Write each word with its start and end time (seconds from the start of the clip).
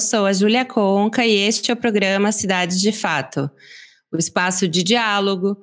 Eu 0.00 0.02
sou 0.02 0.24
a 0.24 0.32
Júlia 0.32 0.64
Conca 0.64 1.26
e 1.26 1.30
este 1.30 1.70
é 1.70 1.74
o 1.74 1.76
programa 1.76 2.32
Cidades 2.32 2.80
de 2.80 2.90
Fato, 2.90 3.50
o 4.10 4.16
espaço 4.16 4.66
de 4.66 4.82
diálogo, 4.82 5.58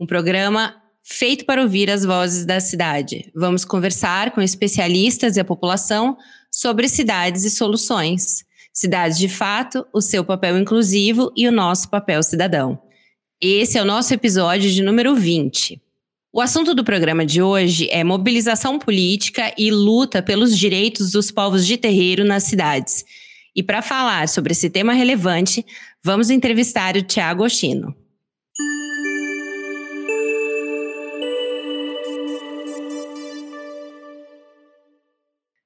um 0.00 0.04
programa 0.04 0.74
feito 1.04 1.44
para 1.44 1.62
ouvir 1.62 1.88
as 1.88 2.04
vozes 2.04 2.44
da 2.44 2.58
cidade. 2.58 3.30
Vamos 3.32 3.64
conversar 3.64 4.32
com 4.32 4.42
especialistas 4.42 5.36
e 5.36 5.40
a 5.40 5.44
população 5.44 6.16
sobre 6.50 6.88
cidades 6.88 7.44
e 7.44 7.50
soluções. 7.50 8.44
Cidades 8.72 9.18
de 9.18 9.28
Fato, 9.28 9.86
o 9.94 10.00
seu 10.00 10.24
papel 10.24 10.58
inclusivo 10.58 11.32
e 11.36 11.46
o 11.46 11.52
nosso 11.52 11.88
papel 11.88 12.24
cidadão. 12.24 12.76
Esse 13.40 13.78
é 13.78 13.82
o 13.82 13.86
nosso 13.86 14.12
episódio 14.12 14.68
de 14.68 14.82
número 14.82 15.14
20. 15.14 15.80
O 16.32 16.40
assunto 16.40 16.74
do 16.74 16.82
programa 16.82 17.24
de 17.24 17.40
hoje 17.40 17.88
é 17.92 18.02
mobilização 18.02 18.80
política 18.80 19.54
e 19.56 19.70
luta 19.70 20.20
pelos 20.20 20.58
direitos 20.58 21.12
dos 21.12 21.30
povos 21.30 21.64
de 21.64 21.76
terreiro 21.76 22.24
nas 22.24 22.42
cidades. 22.42 23.04
E 23.56 23.62
para 23.62 23.80
falar 23.80 24.28
sobre 24.28 24.52
esse 24.52 24.68
tema 24.68 24.92
relevante, 24.92 25.64
vamos 26.04 26.28
entrevistar 26.28 26.94
o 26.94 27.02
Tiago 27.02 27.42
Oshino. 27.42 27.96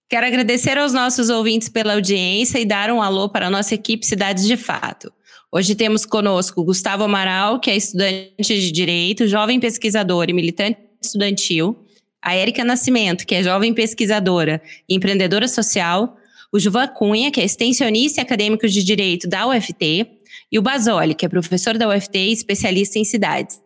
Quero 0.08 0.26
agradecer 0.26 0.78
aos 0.78 0.92
nossos 0.92 1.30
ouvintes 1.30 1.68
pela 1.68 1.94
audiência 1.94 2.60
e 2.60 2.64
dar 2.64 2.92
um 2.92 3.02
alô 3.02 3.28
para 3.28 3.48
a 3.48 3.50
nossa 3.50 3.74
equipe 3.74 4.06
Cidades 4.06 4.46
de 4.46 4.56
Fato. 4.56 5.12
Hoje 5.50 5.74
temos 5.74 6.06
conosco 6.06 6.62
Gustavo 6.62 7.02
Amaral, 7.02 7.58
que 7.58 7.72
é 7.72 7.76
estudante 7.76 8.60
de 8.60 8.70
Direito, 8.70 9.26
jovem 9.26 9.58
pesquisador 9.58 10.26
e 10.28 10.32
militante 10.32 10.78
estudantil, 11.02 11.76
a 12.22 12.36
Érica 12.36 12.62
Nascimento, 12.62 13.26
que 13.26 13.34
é 13.34 13.42
jovem 13.42 13.74
pesquisadora 13.74 14.62
e 14.88 14.94
empreendedora 14.94 15.48
social, 15.48 16.16
o 16.52 16.58
Juvan 16.58 16.88
Cunha, 16.88 17.30
que 17.30 17.40
é 17.40 17.44
extensionista 17.44 18.20
e 18.20 18.22
acadêmico 18.22 18.66
de 18.66 18.82
Direito 18.82 19.28
da 19.28 19.46
UFT, 19.46 20.06
e 20.50 20.58
o 20.58 20.62
Basoli, 20.62 21.14
que 21.14 21.24
é 21.24 21.28
professor 21.28 21.78
da 21.78 21.88
UFT 21.88 22.18
e 22.18 22.32
especialista 22.32 22.98
em 22.98 23.04
cidades. 23.04 23.60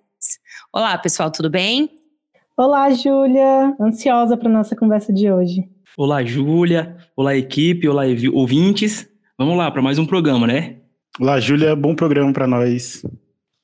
Olá, 0.72 0.96
pessoal, 0.98 1.30
tudo 1.30 1.48
bem? 1.48 1.88
Olá, 2.56 2.91
Júlia. 2.91 3.74
Ansiosa 3.80 4.36
para 4.36 4.50
nossa 4.50 4.76
conversa 4.76 5.12
de 5.12 5.30
hoje. 5.30 5.64
Olá, 5.96 6.22
Júlia. 6.24 6.96
Olá, 7.16 7.36
equipe. 7.36 7.88
Olá, 7.88 8.02
ouvintes. 8.32 9.08
Vamos 9.38 9.56
lá 9.56 9.70
para 9.70 9.80
mais 9.80 9.98
um 9.98 10.06
programa, 10.06 10.46
né? 10.46 10.76
Olá, 11.19 11.41
Júlia, 11.41 11.74
bom 11.74 11.94
programa 11.94 12.32
para 12.32 12.46
nós. 12.46 13.04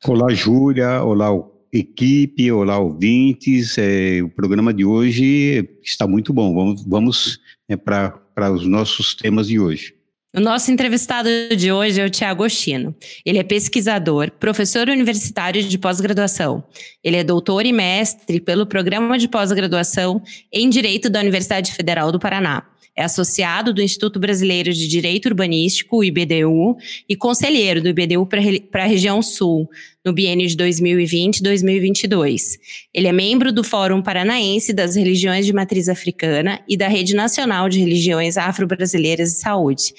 Olá, 0.06 0.32
Júlia, 0.32 1.02
olá, 1.02 1.28
equipe, 1.72 2.50
olá, 2.50 2.78
ouvintes. 2.78 3.76
É, 3.76 4.22
o 4.22 4.30
programa 4.30 4.72
de 4.72 4.84
hoje 4.84 5.68
está 5.82 6.06
muito 6.06 6.32
bom. 6.32 6.54
Vamos, 6.54 6.84
vamos 6.86 7.40
é, 7.68 7.76
para 7.76 8.19
os 8.52 8.66
nossos 8.66 9.14
temas 9.14 9.48
de 9.48 9.58
hoje. 9.58 9.94
O 10.32 10.38
nosso 10.38 10.70
entrevistado 10.70 11.28
de 11.56 11.72
hoje 11.72 12.00
é 12.00 12.04
o 12.04 12.10
Tiago 12.10 12.44
Oshino. 12.44 12.94
Ele 13.26 13.38
é 13.38 13.42
pesquisador, 13.42 14.30
professor 14.38 14.88
universitário 14.88 15.60
de 15.60 15.76
pós-graduação. 15.76 16.62
Ele 17.02 17.16
é 17.16 17.24
doutor 17.24 17.66
e 17.66 17.72
mestre 17.72 18.40
pelo 18.40 18.64
Programa 18.64 19.18
de 19.18 19.26
Pós-Graduação 19.26 20.22
em 20.52 20.68
Direito 20.68 21.10
da 21.10 21.18
Universidade 21.18 21.72
Federal 21.72 22.12
do 22.12 22.20
Paraná 22.20 22.69
é 23.00 23.04
associado 23.04 23.72
do 23.72 23.80
Instituto 23.80 24.20
Brasileiro 24.20 24.74
de 24.74 24.86
Direito 24.86 25.24
Urbanístico, 25.24 26.04
IBDU, 26.04 26.76
e 27.08 27.16
conselheiro 27.16 27.80
do 27.80 27.88
IBDU 27.88 28.26
para 28.26 28.84
a 28.84 28.86
região 28.86 29.22
Sul, 29.22 29.70
no 30.04 30.12
biênio 30.12 30.46
de 30.46 30.54
2020-2022. 30.54 32.58
Ele 32.92 33.08
é 33.08 33.12
membro 33.12 33.52
do 33.52 33.64
Fórum 33.64 34.02
Paranaense 34.02 34.74
das 34.74 34.96
Religiões 34.96 35.46
de 35.46 35.52
Matriz 35.54 35.88
Africana 35.88 36.60
e 36.68 36.76
da 36.76 36.88
Rede 36.88 37.14
Nacional 37.14 37.70
de 37.70 37.80
Religiões 37.80 38.36
Afro-Brasileiras 38.36 39.30
de 39.30 39.36
Saúde. 39.36 39.94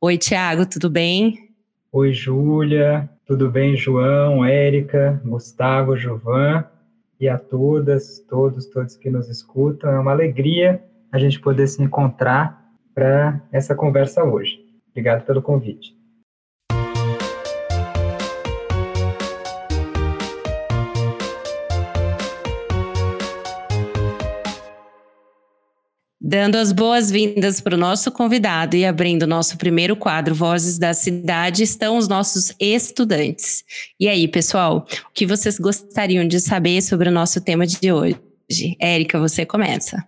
Oi, 0.00 0.16
Tiago, 0.16 0.64
tudo 0.64 0.88
bem? 0.88 1.50
Oi, 1.90 2.12
Júlia, 2.12 3.10
tudo 3.26 3.50
bem, 3.50 3.76
João, 3.76 4.44
Érica, 4.44 5.20
Gustavo, 5.24 5.96
Jovan 5.96 6.64
e 7.20 7.28
a 7.28 7.36
todas, 7.36 8.20
todos, 8.30 8.66
todos 8.66 8.96
que 8.96 9.10
nos 9.10 9.28
escutam. 9.28 9.90
É 9.90 9.98
uma 9.98 10.12
alegria 10.12 10.80
a 11.12 11.18
gente 11.18 11.40
poder 11.40 11.66
se 11.66 11.82
encontrar 11.82 12.62
para 12.94 13.40
essa 13.52 13.74
conversa 13.74 14.24
hoje. 14.24 14.58
Obrigado 14.90 15.24
pelo 15.24 15.40
convite. 15.40 15.96
Dando 26.20 26.56
as 26.56 26.72
boas-vindas 26.72 27.58
para 27.58 27.74
o 27.74 27.78
nosso 27.78 28.12
convidado 28.12 28.76
e 28.76 28.84
abrindo 28.84 29.26
nosso 29.26 29.56
primeiro 29.56 29.96
quadro 29.96 30.34
Vozes 30.34 30.78
da 30.78 30.92
Cidade 30.92 31.62
estão 31.62 31.96
os 31.96 32.06
nossos 32.06 32.52
estudantes. 32.60 33.64
E 33.98 34.06
aí, 34.06 34.28
pessoal, 34.28 34.86
o 35.08 35.12
que 35.14 35.24
vocês 35.24 35.58
gostariam 35.58 36.28
de 36.28 36.38
saber 36.38 36.82
sobre 36.82 37.08
o 37.08 37.12
nosso 37.12 37.40
tema 37.40 37.66
de 37.66 37.90
hoje? 37.90 38.18
Érica, 38.78 39.18
você 39.18 39.46
começa. 39.46 40.06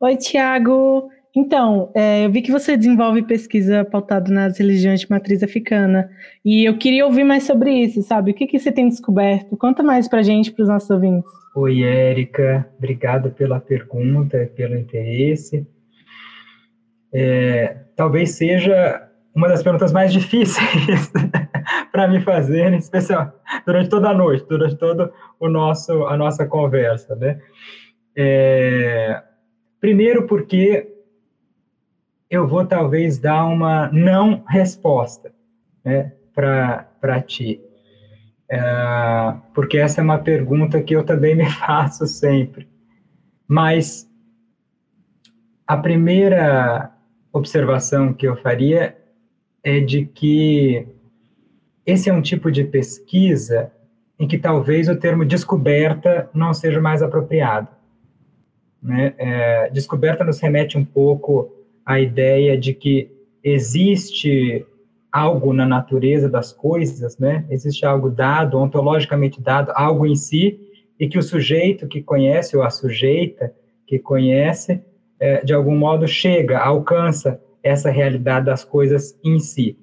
Oi, 0.00 0.16
Tiago. 0.16 1.10
Então, 1.34 1.90
é, 1.92 2.24
eu 2.24 2.30
vi 2.30 2.40
que 2.40 2.52
você 2.52 2.76
desenvolve 2.76 3.20
pesquisa 3.22 3.84
pautada 3.84 4.32
nas 4.32 4.56
religiões 4.56 5.00
de 5.00 5.10
matriz 5.10 5.42
africana 5.42 6.08
e 6.44 6.64
eu 6.64 6.78
queria 6.78 7.04
ouvir 7.04 7.24
mais 7.24 7.42
sobre 7.42 7.72
isso, 7.72 8.00
sabe? 8.04 8.30
O 8.30 8.34
que, 8.34 8.46
que 8.46 8.60
você 8.60 8.70
tem 8.70 8.88
descoberto? 8.88 9.56
Conta 9.56 9.82
mais 9.82 10.06
para 10.06 10.22
gente, 10.22 10.52
para 10.52 10.62
os 10.62 10.68
nossos 10.68 10.88
ouvintes. 10.88 11.28
Oi, 11.56 11.82
Érica. 11.82 12.64
Obrigado 12.78 13.32
pela 13.32 13.58
pergunta, 13.58 14.48
pelo 14.54 14.76
interesse. 14.78 15.66
É, 17.12 17.78
talvez 17.96 18.30
seja 18.30 19.04
uma 19.34 19.48
das 19.48 19.64
perguntas 19.64 19.92
mais 19.92 20.12
difíceis 20.14 21.10
para 21.90 22.06
me 22.06 22.20
fazer, 22.20 22.72
em 22.72 22.78
especial 22.78 23.32
durante 23.66 23.88
toda 23.88 24.10
a 24.10 24.14
noite, 24.14 24.46
durante 24.48 24.76
toda 24.76 25.12
o 25.40 25.48
nosso 25.48 26.06
a 26.06 26.16
nossa 26.16 26.46
conversa, 26.46 27.16
né? 27.16 27.40
É, 28.16 29.22
Primeiro, 29.80 30.26
porque 30.26 30.88
eu 32.30 32.46
vou 32.46 32.66
talvez 32.66 33.18
dar 33.18 33.44
uma 33.44 33.90
não 33.92 34.44
resposta 34.46 35.32
né, 35.84 36.12
para 36.34 37.22
ti. 37.26 37.60
É, 38.50 39.34
porque 39.54 39.78
essa 39.78 40.00
é 40.00 40.04
uma 40.04 40.18
pergunta 40.18 40.82
que 40.82 40.94
eu 40.94 41.04
também 41.04 41.34
me 41.34 41.48
faço 41.50 42.06
sempre. 42.06 42.68
Mas 43.46 44.08
a 45.66 45.76
primeira 45.76 46.92
observação 47.32 48.12
que 48.12 48.26
eu 48.26 48.36
faria 48.36 48.96
é 49.62 49.80
de 49.80 50.04
que 50.06 50.86
esse 51.84 52.10
é 52.10 52.12
um 52.12 52.22
tipo 52.22 52.50
de 52.50 52.64
pesquisa 52.64 53.72
em 54.18 54.26
que 54.26 54.36
talvez 54.36 54.88
o 54.88 54.96
termo 54.96 55.24
descoberta 55.24 56.28
não 56.34 56.52
seja 56.52 56.80
mais 56.80 57.02
apropriado. 57.02 57.68
Né? 58.82 59.14
É, 59.18 59.70
descoberta 59.70 60.24
nos 60.24 60.40
remete 60.40 60.78
um 60.78 60.84
pouco 60.84 61.52
à 61.84 62.00
ideia 62.00 62.56
de 62.56 62.72
que 62.74 63.10
existe 63.42 64.64
algo 65.10 65.52
na 65.52 65.66
natureza 65.66 66.28
das 66.28 66.52
coisas, 66.52 67.18
né? 67.18 67.44
Existe 67.48 67.86
algo 67.86 68.10
dado, 68.10 68.58
ontologicamente 68.58 69.40
dado, 69.40 69.72
algo 69.74 70.06
em 70.06 70.14
si, 70.14 70.60
e 71.00 71.08
que 71.08 71.18
o 71.18 71.22
sujeito 71.22 71.88
que 71.88 72.02
conhece 72.02 72.56
ou 72.56 72.62
a 72.62 72.70
sujeita 72.70 73.52
que 73.86 73.98
conhece, 73.98 74.82
é, 75.18 75.42
de 75.42 75.54
algum 75.54 75.76
modo 75.76 76.06
chega, 76.06 76.58
alcança 76.58 77.40
essa 77.62 77.90
realidade 77.90 78.46
das 78.46 78.64
coisas 78.64 79.18
em 79.24 79.38
si. 79.38 79.78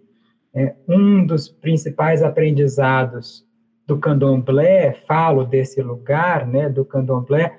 É, 0.53 0.73
um 0.87 1.25
dos 1.25 1.49
principais 1.49 2.21
aprendizados 2.21 3.45
do 3.85 3.97
candomblé, 3.97 4.93
falo 5.07 5.43
desse 5.43 5.81
lugar, 5.81 6.47
né, 6.47 6.69
do 6.69 6.85
candomblé, 6.85 7.57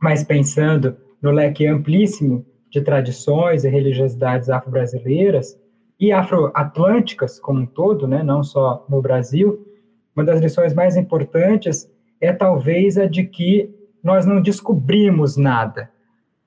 mas 0.00 0.22
pensando 0.22 0.96
no 1.20 1.30
leque 1.30 1.66
amplíssimo 1.66 2.44
de 2.70 2.80
tradições 2.80 3.64
e 3.64 3.68
religiosidades 3.68 4.48
afro-brasileiras 4.48 5.58
e 5.98 6.12
afro-atlânticas 6.12 7.40
como 7.40 7.60
um 7.60 7.66
todo, 7.66 8.06
né, 8.06 8.22
não 8.22 8.42
só 8.42 8.86
no 8.88 9.02
Brasil, 9.02 9.66
uma 10.14 10.24
das 10.24 10.40
lições 10.40 10.74
mais 10.74 10.96
importantes 10.96 11.90
é 12.20 12.32
talvez 12.32 12.98
a 12.98 13.06
de 13.06 13.24
que 13.24 13.70
nós 14.02 14.26
não 14.26 14.40
descobrimos 14.40 15.36
nada, 15.36 15.90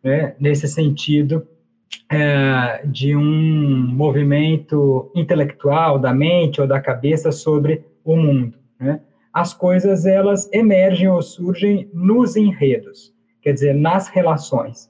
né, 0.03 0.35
nesse 0.39 0.67
sentido 0.67 1.45
é, 2.09 2.81
de 2.85 3.15
um 3.15 3.87
movimento 3.87 5.11
intelectual 5.15 5.99
da 5.99 6.13
mente 6.13 6.61
ou 6.61 6.67
da 6.67 6.79
cabeça 6.79 7.31
sobre 7.31 7.85
o 8.03 8.15
mundo. 8.15 8.57
Né? 8.79 9.01
As 9.33 9.53
coisas 9.53 10.05
elas 10.05 10.51
emergem 10.51 11.07
ou 11.07 11.21
surgem 11.21 11.89
nos 11.93 12.35
enredos, 12.35 13.13
quer 13.41 13.53
dizer, 13.53 13.73
nas 13.73 14.07
relações. 14.07 14.89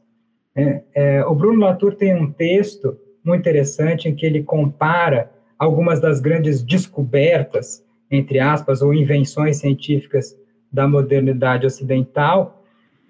É, 0.55 0.81
é, 0.93 1.25
o 1.25 1.33
Bruno 1.33 1.61
Latour 1.61 1.95
tem 1.95 2.13
um 2.13 2.31
texto 2.31 2.97
muito 3.23 3.41
interessante 3.41 4.09
em 4.09 4.15
que 4.15 4.25
ele 4.25 4.43
compara 4.43 5.31
algumas 5.57 5.99
das 5.99 6.19
grandes 6.19 6.61
descobertas, 6.61 7.85
entre 8.09 8.39
aspas, 8.39 8.81
ou 8.81 8.93
invenções 8.93 9.57
científicas 9.57 10.35
da 10.71 10.87
modernidade 10.87 11.65
ocidental 11.65 12.63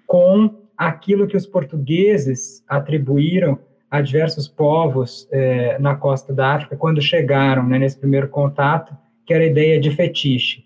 com 0.06 0.50
aquilo 0.76 1.26
que 1.26 1.36
os 1.36 1.46
portugueses 1.46 2.62
atribuíram 2.68 3.58
a 3.90 4.00
diversos 4.00 4.48
povos 4.48 5.28
é, 5.30 5.78
na 5.78 5.94
costa 5.94 6.32
da 6.32 6.54
África 6.54 6.76
quando 6.76 7.00
chegaram 7.00 7.66
né, 7.66 7.78
nesse 7.78 7.98
primeiro 7.98 8.28
contato, 8.28 8.96
que 9.24 9.32
era 9.32 9.44
a 9.44 9.46
ideia 9.46 9.78
de 9.78 9.90
fetiche. 9.90 10.64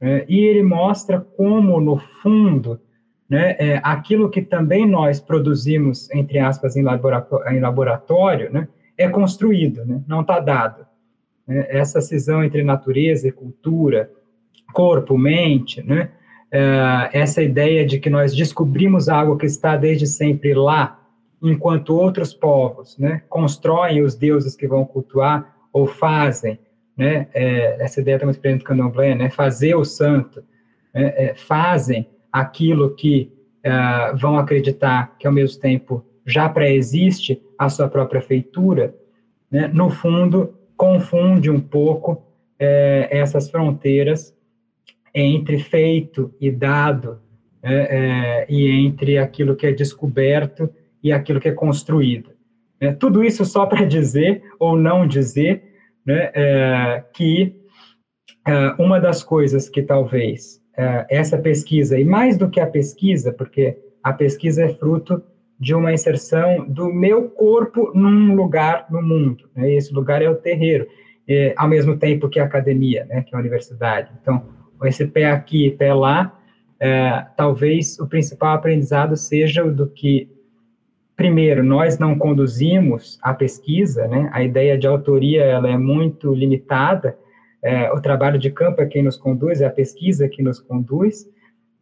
Né? 0.00 0.24
E 0.28 0.40
ele 0.40 0.62
mostra 0.62 1.20
como, 1.20 1.80
no 1.80 1.98
fundo, 2.22 2.80
né, 3.30 3.54
é, 3.60 3.80
aquilo 3.84 4.28
que 4.28 4.42
também 4.42 4.84
nós 4.84 5.20
produzimos, 5.20 6.10
entre 6.10 6.40
aspas, 6.40 6.74
em 6.74 6.82
laboratório, 6.82 7.52
em 7.52 7.60
laboratório 7.60 8.52
né, 8.52 8.66
é 8.98 9.08
construído, 9.08 9.84
né, 9.84 10.02
não 10.08 10.22
está 10.22 10.40
dado. 10.40 10.84
Né? 11.46 11.64
Essa 11.68 12.00
cisão 12.00 12.42
entre 12.42 12.64
natureza 12.64 13.28
e 13.28 13.32
cultura, 13.32 14.10
corpo, 14.72 15.16
mente, 15.16 15.80
né, 15.80 16.10
é, 16.50 17.10
essa 17.12 17.40
ideia 17.40 17.86
de 17.86 18.00
que 18.00 18.10
nós 18.10 18.34
descobrimos 18.34 19.08
algo 19.08 19.36
que 19.36 19.46
está 19.46 19.76
desde 19.76 20.08
sempre 20.08 20.52
lá, 20.52 21.00
enquanto 21.40 21.96
outros 21.96 22.34
povos 22.34 22.98
né, 22.98 23.22
constroem 23.28 24.02
os 24.02 24.16
deuses 24.16 24.56
que 24.56 24.66
vão 24.66 24.84
cultuar 24.84 25.54
ou 25.72 25.86
fazem, 25.86 26.58
né, 26.96 27.28
é, 27.32 27.80
essa 27.80 28.00
ideia 28.00 28.16
está 28.16 28.26
muito 28.26 28.40
presente 28.40 28.62
no 28.62 28.66
candomblé, 28.66 29.14
né, 29.14 29.30
fazer 29.30 29.76
o 29.76 29.84
santo, 29.84 30.42
é, 30.92 31.26
é 31.26 31.34
fazem 31.34 32.08
aquilo 32.32 32.94
que 32.94 33.32
é, 33.62 34.14
vão 34.14 34.38
acreditar 34.38 35.16
que 35.18 35.26
ao 35.26 35.32
mesmo 35.32 35.60
tempo 35.60 36.04
já 36.26 36.48
pré-existe 36.48 37.42
a 37.58 37.68
sua 37.68 37.88
própria 37.88 38.22
feitura, 38.22 38.94
né, 39.50 39.68
no 39.68 39.90
fundo 39.90 40.54
confunde 40.76 41.50
um 41.50 41.60
pouco 41.60 42.22
é, 42.58 43.08
essas 43.10 43.50
fronteiras 43.50 44.34
entre 45.14 45.58
feito 45.58 46.32
e 46.40 46.50
dado, 46.50 47.20
é, 47.62 47.74
é, 47.74 48.46
e 48.48 48.70
entre 48.70 49.18
aquilo 49.18 49.56
que 49.56 49.66
é 49.66 49.72
descoberto 49.72 50.70
e 51.02 51.12
aquilo 51.12 51.40
que 51.40 51.48
é 51.48 51.52
construído. 51.52 52.30
É, 52.80 52.92
tudo 52.92 53.22
isso 53.22 53.44
só 53.44 53.66
para 53.66 53.84
dizer, 53.84 54.42
ou 54.58 54.76
não 54.76 55.06
dizer, 55.06 55.64
né, 56.06 57.02
que 57.12 57.56
uma 58.78 58.98
das 58.98 59.22
coisas 59.22 59.68
que 59.68 59.82
talvez 59.82 60.59
é, 60.76 61.06
essa 61.10 61.38
pesquisa, 61.38 61.98
e 61.98 62.04
mais 62.04 62.36
do 62.36 62.48
que 62.48 62.60
a 62.60 62.66
pesquisa, 62.66 63.32
porque 63.32 63.78
a 64.02 64.12
pesquisa 64.12 64.64
é 64.64 64.68
fruto 64.68 65.22
de 65.58 65.74
uma 65.74 65.92
inserção 65.92 66.64
do 66.66 66.92
meu 66.92 67.28
corpo 67.28 67.92
num 67.94 68.34
lugar 68.34 68.86
no 68.90 69.02
mundo, 69.02 69.50
né, 69.54 69.72
esse 69.74 69.92
lugar 69.92 70.22
é 70.22 70.30
o 70.30 70.36
terreiro, 70.36 70.86
ao 71.56 71.68
mesmo 71.68 71.96
tempo 71.96 72.28
que 72.28 72.40
a 72.40 72.44
academia, 72.44 73.04
né, 73.04 73.22
que 73.22 73.32
é 73.34 73.38
a 73.38 73.40
universidade. 73.40 74.10
Então, 74.20 74.42
esse 74.84 75.06
pé 75.06 75.30
aqui 75.30 75.70
pé 75.70 75.94
lá, 75.94 76.36
é, 76.80 77.26
talvez 77.36 77.98
o 78.00 78.06
principal 78.08 78.54
aprendizado 78.54 79.14
seja 79.16 79.64
o 79.64 79.70
do 79.70 79.86
que, 79.86 80.30
primeiro, 81.14 81.62
nós 81.62 81.98
não 81.98 82.18
conduzimos 82.18 83.18
a 83.22 83.34
pesquisa, 83.34 84.08
né? 84.08 84.30
A 84.32 84.42
ideia 84.42 84.78
de 84.78 84.86
autoria 84.86 85.44
ela 85.44 85.68
é 85.68 85.76
muito 85.76 86.34
limitada. 86.34 87.18
É, 87.62 87.92
o 87.92 88.00
trabalho 88.00 88.38
de 88.38 88.50
campo 88.50 88.80
é 88.80 88.86
quem 88.86 89.02
nos 89.02 89.16
conduz, 89.16 89.60
é 89.60 89.66
a 89.66 89.70
pesquisa 89.70 90.28
que 90.28 90.42
nos 90.42 90.60
conduz. 90.60 91.28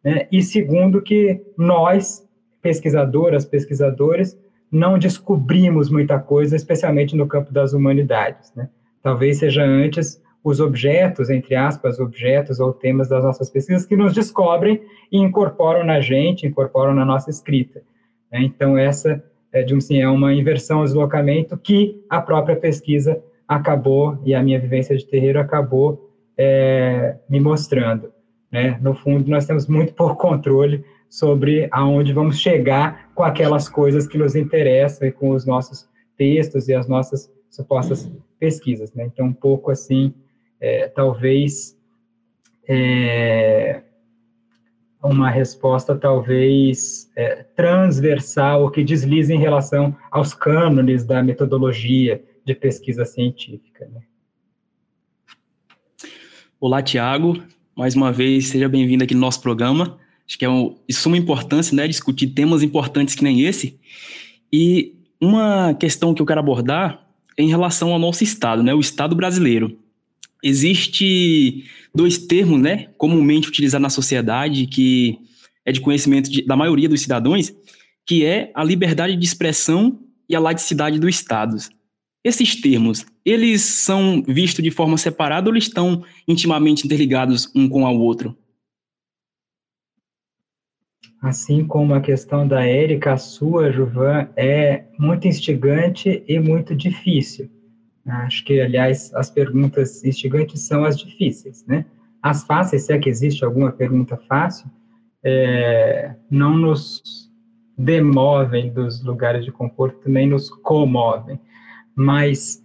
Né? 0.02 0.26
E 0.30 0.42
segundo, 0.42 1.00
que 1.00 1.40
nós, 1.56 2.26
pesquisadoras, 2.60 3.44
pesquisadores, 3.44 4.38
não 4.70 4.98
descobrimos 4.98 5.88
muita 5.88 6.18
coisa, 6.18 6.56
especialmente 6.56 7.16
no 7.16 7.26
campo 7.26 7.52
das 7.52 7.72
humanidades. 7.72 8.52
Né? 8.54 8.68
Talvez 9.02 9.38
seja 9.38 9.64
antes 9.64 10.20
os 10.42 10.60
objetos, 10.60 11.30
entre 11.30 11.54
aspas, 11.54 11.98
objetos 11.98 12.60
ou 12.60 12.72
temas 12.72 13.08
das 13.08 13.24
nossas 13.24 13.50
pesquisas 13.50 13.86
que 13.86 13.96
nos 13.96 14.12
descobrem 14.12 14.80
e 15.10 15.18
incorporam 15.18 15.84
na 15.84 16.00
gente, 16.00 16.46
incorporam 16.46 16.94
na 16.94 17.04
nossa 17.04 17.30
escrita. 17.30 17.82
Né? 18.30 18.42
Então, 18.42 18.76
essa, 18.76 19.22
é, 19.52 19.62
de 19.62 19.74
um, 19.74 19.80
sim, 19.80 20.00
é 20.00 20.08
uma 20.08 20.32
inversão, 20.32 20.80
um 20.80 20.84
deslocamento 20.84 21.56
que 21.56 22.02
a 22.08 22.20
própria 22.20 22.56
pesquisa 22.56 23.22
acabou, 23.48 24.20
e 24.24 24.34
a 24.34 24.42
minha 24.42 24.60
vivência 24.60 24.94
de 24.96 25.06
terreiro 25.06 25.40
acabou 25.40 26.12
é, 26.36 27.16
me 27.28 27.40
mostrando. 27.40 28.12
Né? 28.52 28.78
No 28.80 28.94
fundo, 28.94 29.28
nós 29.30 29.46
temos 29.46 29.66
muito 29.66 29.94
pouco 29.96 30.16
controle 30.16 30.84
sobre 31.08 31.66
aonde 31.70 32.12
vamos 32.12 32.38
chegar 32.38 33.10
com 33.14 33.22
aquelas 33.22 33.68
coisas 33.68 34.06
que 34.06 34.18
nos 34.18 34.36
interessam 34.36 35.08
e 35.08 35.12
com 35.12 35.30
os 35.30 35.46
nossos 35.46 35.88
textos 36.16 36.68
e 36.68 36.74
as 36.74 36.86
nossas 36.86 37.32
supostas 37.48 38.12
pesquisas. 38.38 38.92
Né? 38.92 39.06
Então, 39.06 39.26
um 39.26 39.32
pouco 39.32 39.70
assim, 39.70 40.12
é, 40.60 40.86
talvez 40.88 41.76
é, 42.68 43.82
uma 45.02 45.30
resposta 45.30 45.96
talvez 45.96 47.10
é, 47.16 47.44
transversal 47.56 48.70
que 48.70 48.84
deslize 48.84 49.32
em 49.32 49.38
relação 49.38 49.96
aos 50.10 50.34
cânones 50.34 51.04
da 51.04 51.22
metodologia 51.22 52.22
de 52.48 52.54
pesquisa 52.54 53.04
científica. 53.04 53.86
Né? 53.92 54.00
Olá, 56.58 56.82
Tiago. 56.82 57.42
Mais 57.76 57.94
uma 57.94 58.10
vez, 58.10 58.46
seja 58.48 58.68
bem-vindo 58.68 59.04
aqui 59.04 59.14
no 59.14 59.20
nosso 59.20 59.42
programa. 59.42 59.98
Acho 60.26 60.38
que 60.38 60.44
é 60.44 60.48
um, 60.48 60.76
de 60.88 60.94
suma 60.94 61.18
importância 61.18 61.76
né, 61.76 61.86
discutir 61.86 62.28
temas 62.28 62.62
importantes 62.62 63.14
que 63.14 63.22
nem 63.22 63.42
esse. 63.42 63.78
E 64.50 64.94
uma 65.20 65.74
questão 65.74 66.14
que 66.14 66.22
eu 66.22 66.26
quero 66.26 66.40
abordar 66.40 67.06
é 67.36 67.42
em 67.42 67.48
relação 67.48 67.92
ao 67.92 67.98
nosso 67.98 68.24
Estado, 68.24 68.62
né, 68.62 68.74
o 68.74 68.80
Estado 68.80 69.14
brasileiro 69.14 69.78
existe 70.42 71.64
dois 71.94 72.16
termos, 72.16 72.60
né, 72.60 72.88
comumente 72.96 73.48
utilizados 73.48 73.82
na 73.82 73.90
sociedade, 73.90 74.66
que 74.66 75.18
é 75.64 75.72
de 75.72 75.80
conhecimento 75.80 76.30
de, 76.30 76.42
da 76.42 76.56
maioria 76.56 76.88
dos 76.88 77.00
cidadãos, 77.00 77.52
que 78.06 78.24
é 78.24 78.50
a 78.54 78.62
liberdade 78.62 79.16
de 79.16 79.24
expressão 79.24 79.98
e 80.28 80.36
a 80.36 80.40
laicidade 80.40 80.98
do 80.98 81.08
Estado. 81.08 81.56
Esses 82.28 82.60
termos, 82.60 83.06
eles 83.24 83.62
são 83.62 84.22
vistos 84.28 84.62
de 84.62 84.70
forma 84.70 84.98
separada 84.98 85.48
ou 85.48 85.54
eles 85.54 85.64
estão 85.64 86.04
intimamente 86.28 86.84
interligados 86.84 87.50
um 87.54 87.66
com 87.66 87.84
o 87.84 88.00
outro? 88.00 88.36
Assim 91.22 91.66
como 91.66 91.94
a 91.94 92.02
questão 92.02 92.46
da 92.46 92.62
Érica, 92.62 93.14
a 93.14 93.16
sua, 93.16 93.72
Juvan, 93.72 94.28
é 94.36 94.84
muito 94.98 95.26
instigante 95.26 96.22
e 96.28 96.38
muito 96.38 96.76
difícil. 96.76 97.50
Acho 98.06 98.44
que, 98.44 98.60
aliás, 98.60 99.10
as 99.14 99.30
perguntas 99.30 100.04
instigantes 100.04 100.60
são 100.60 100.84
as 100.84 100.98
difíceis, 100.98 101.64
né? 101.66 101.86
As 102.22 102.44
fáceis, 102.44 102.82
se 102.82 102.92
é 102.92 102.98
que 102.98 103.08
existe 103.08 103.42
alguma 103.42 103.72
pergunta 103.72 104.18
fácil, 104.28 104.70
é, 105.24 106.14
não 106.30 106.58
nos 106.58 107.30
demovem 107.76 108.70
dos 108.70 109.02
lugares 109.02 109.46
de 109.46 109.50
conforto, 109.50 110.10
nem 110.10 110.26
nos 110.26 110.50
comovem. 110.50 111.40
Mas, 111.98 112.62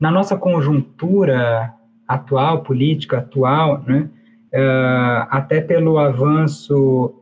na 0.00 0.10
nossa 0.10 0.36
conjuntura 0.36 1.72
atual, 2.08 2.64
política 2.64 3.18
atual, 3.18 3.80
né, 3.86 4.10
é, 4.52 4.60
até 5.30 5.60
pelo 5.60 5.98
avanço 5.98 7.14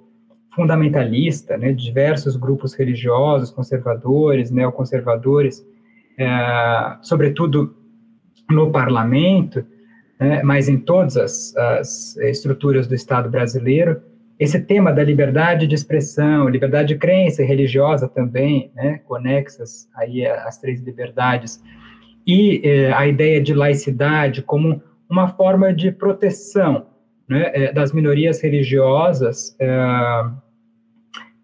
fundamentalista, 0.55 1.59
né, 1.59 1.75
diversos 1.75 2.35
grupos 2.35 2.73
religiosos, 2.73 3.51
conservadores, 3.51 4.51
neoconservadores, 4.51 5.63
é, 6.19 6.97
sobretudo 7.03 7.77
no 8.49 8.73
parlamento, 8.73 9.63
né, 10.19 10.43
mas 10.43 10.67
em 10.67 10.79
todas 10.79 11.19
as, 11.19 11.55
as, 11.57 12.17
estruturas 12.17 12.87
do 12.87 12.95
Estado 12.95 13.29
brasileiro, 13.29 14.01
esse 14.41 14.59
tema 14.59 14.91
da 14.91 15.05
liberdade 15.05 15.67
de 15.67 15.75
expressão, 15.75 16.49
liberdade 16.49 16.89
de 16.89 16.99
crença 16.99 17.45
religiosa 17.45 18.09
também, 18.09 18.73
né, 18.75 18.99
conexas 19.07 19.87
aí 19.95 20.27
às 20.27 20.57
três 20.57 20.81
liberdades, 20.81 21.63
e 22.27 22.63
é, 22.65 22.91
a 22.91 23.07
ideia 23.07 23.39
de 23.39 23.53
laicidade 23.53 24.41
como 24.41 24.83
uma 25.11 25.29
forma 25.29 25.75
de 25.75 25.93
proteção 25.93 26.87
né, 27.29 27.51
é, 27.53 27.73
das 27.73 27.93
minorias 27.93 28.41
religiosas 28.41 29.55
é, 29.61 29.69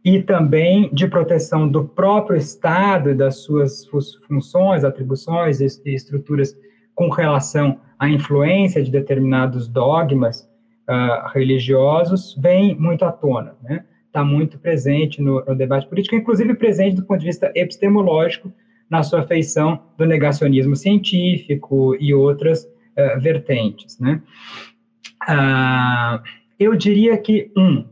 e 0.02 0.22
também 0.22 0.88
de 0.90 1.06
proteção 1.06 1.68
do 1.68 1.84
próprio 1.84 2.38
Estado 2.38 3.10
e 3.10 3.14
das 3.14 3.42
suas 3.42 3.84
funções, 4.26 4.84
atribuições 4.84 5.60
e 5.60 5.94
estruturas 5.94 6.56
com 6.94 7.10
relação 7.10 7.78
à 7.98 8.08
influência 8.08 8.82
de 8.82 8.90
determinados 8.90 9.68
dogmas 9.68 10.45
uh, 10.88 11.28
religiosos 11.32 12.36
vem 12.40 12.74
muito 12.74 13.04
à 13.04 13.12
tona. 13.12 13.54
Né? 13.62 13.84
está 14.16 14.24
muito 14.24 14.58
presente 14.58 15.20
no, 15.20 15.44
no, 15.44 15.54
debate 15.54 15.86
político, 15.86 16.16
inclusive 16.16 16.54
presente 16.54 16.96
do 16.96 17.04
ponto 17.04 17.20
de 17.20 17.26
vista 17.26 17.52
epistemológico, 17.54 18.50
na 18.88 19.02
sua 19.02 19.26
feição 19.26 19.82
do 19.98 20.06
negacionismo 20.06 20.74
científico 20.74 21.94
e 22.00 22.14
outras 22.14 22.64
uh, 22.64 23.20
vertentes. 23.20 23.98
Né? 23.98 24.22
Uh, 25.28 26.22
eu 26.58 26.74
diria 26.74 27.18
que, 27.18 27.50
um, 27.56 27.84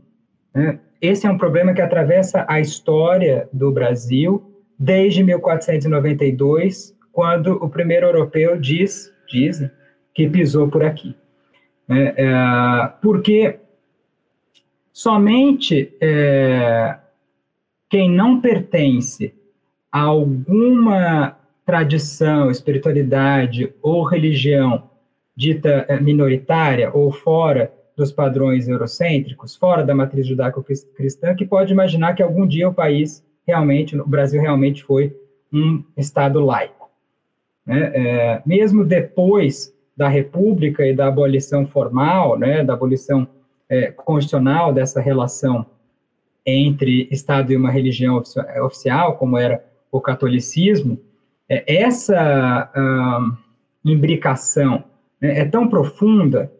né, 0.53 0.79
esse 0.99 1.27
é 1.27 1.29
um 1.29 1.37
problema 1.37 1.73
que 1.73 1.81
atravessa 1.81 2.43
a 2.49 2.59
história 2.59 3.47
do 3.53 3.71
Brasil 3.71 4.51
desde 4.79 5.23
1492, 5.23 6.97
quando 7.11 7.53
o 7.63 7.69
primeiro 7.69 8.07
europeu 8.07 8.57
diz, 8.59 9.13
diz 9.27 9.69
que 10.13 10.27
pisou 10.27 10.69
por 10.69 10.83
aqui. 10.83 11.15
É, 11.87 12.23
é, 12.23 12.87
porque 13.01 13.59
somente 14.91 15.93
é, 16.01 16.97
quem 17.89 18.09
não 18.09 18.41
pertence 18.41 19.33
a 19.91 20.01
alguma 20.01 21.37
tradição, 21.65 22.49
espiritualidade 22.49 23.73
ou 23.81 24.03
religião 24.03 24.89
dita 25.35 25.85
é, 25.87 25.99
minoritária 25.99 26.91
ou 26.93 27.11
fora 27.11 27.71
dos 27.95 28.11
padrões 28.11 28.67
eurocêntricos, 28.67 29.55
fora 29.55 29.83
da 29.83 29.95
matriz 29.95 30.27
judaico-cristã, 30.27 31.35
que 31.35 31.45
pode 31.45 31.71
imaginar 31.71 32.13
que 32.13 32.23
algum 32.23 32.45
dia 32.45 32.67
o 32.67 32.73
país 32.73 33.23
realmente, 33.45 33.97
o 33.97 34.07
Brasil 34.07 34.41
realmente 34.41 34.83
foi 34.83 35.15
um 35.51 35.83
Estado 35.95 36.39
laico. 36.39 36.89
Né? 37.65 37.91
É, 37.95 38.41
mesmo 38.45 38.83
depois 38.83 39.74
da 39.95 40.07
República 40.07 40.85
e 40.85 40.93
da 40.93 41.07
abolição 41.07 41.65
formal, 41.65 42.37
né, 42.37 42.63
da 42.63 42.73
abolição 42.73 43.27
é, 43.69 43.91
constitucional 43.91 44.73
dessa 44.73 44.99
relação 44.99 45.65
entre 46.45 47.07
Estado 47.11 47.51
e 47.51 47.55
uma 47.55 47.71
religião 47.71 48.21
oficial, 48.63 49.17
como 49.17 49.37
era 49.37 49.65
o 49.91 49.99
catolicismo, 49.99 50.99
é, 51.49 51.83
essa 51.83 52.69
uh, 52.75 53.37
imbricação 53.83 54.83
né, 55.19 55.39
é 55.39 55.45
tão 55.45 55.67
profunda, 55.67 56.51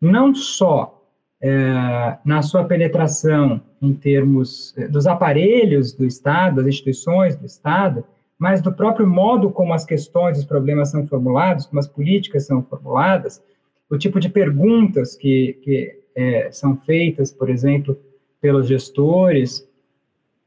não 0.00 0.34
só 0.34 1.02
é, 1.40 2.18
na 2.24 2.40
sua 2.40 2.64
penetração 2.64 3.60
em 3.80 3.92
termos 3.92 4.74
é, 4.78 4.86
dos 4.86 5.06
aparelhos 5.08 5.92
do 5.92 6.04
Estado, 6.04 6.56
das 6.56 6.66
instituições 6.66 7.36
do 7.36 7.44
Estado, 7.46 8.04
mas 8.42 8.60
do 8.60 8.72
próprio 8.72 9.06
modo 9.06 9.50
como 9.50 9.72
as 9.72 9.84
questões, 9.84 10.36
os 10.36 10.44
problemas 10.44 10.90
são 10.90 11.06
formulados, 11.06 11.64
como 11.64 11.78
as 11.78 11.86
políticas 11.86 12.44
são 12.44 12.60
formuladas, 12.60 13.40
o 13.88 13.96
tipo 13.96 14.18
de 14.18 14.28
perguntas 14.28 15.14
que, 15.14 15.60
que 15.62 16.00
é, 16.12 16.50
são 16.50 16.76
feitas, 16.78 17.30
por 17.30 17.48
exemplo, 17.48 17.96
pelos 18.40 18.66
gestores 18.66 19.64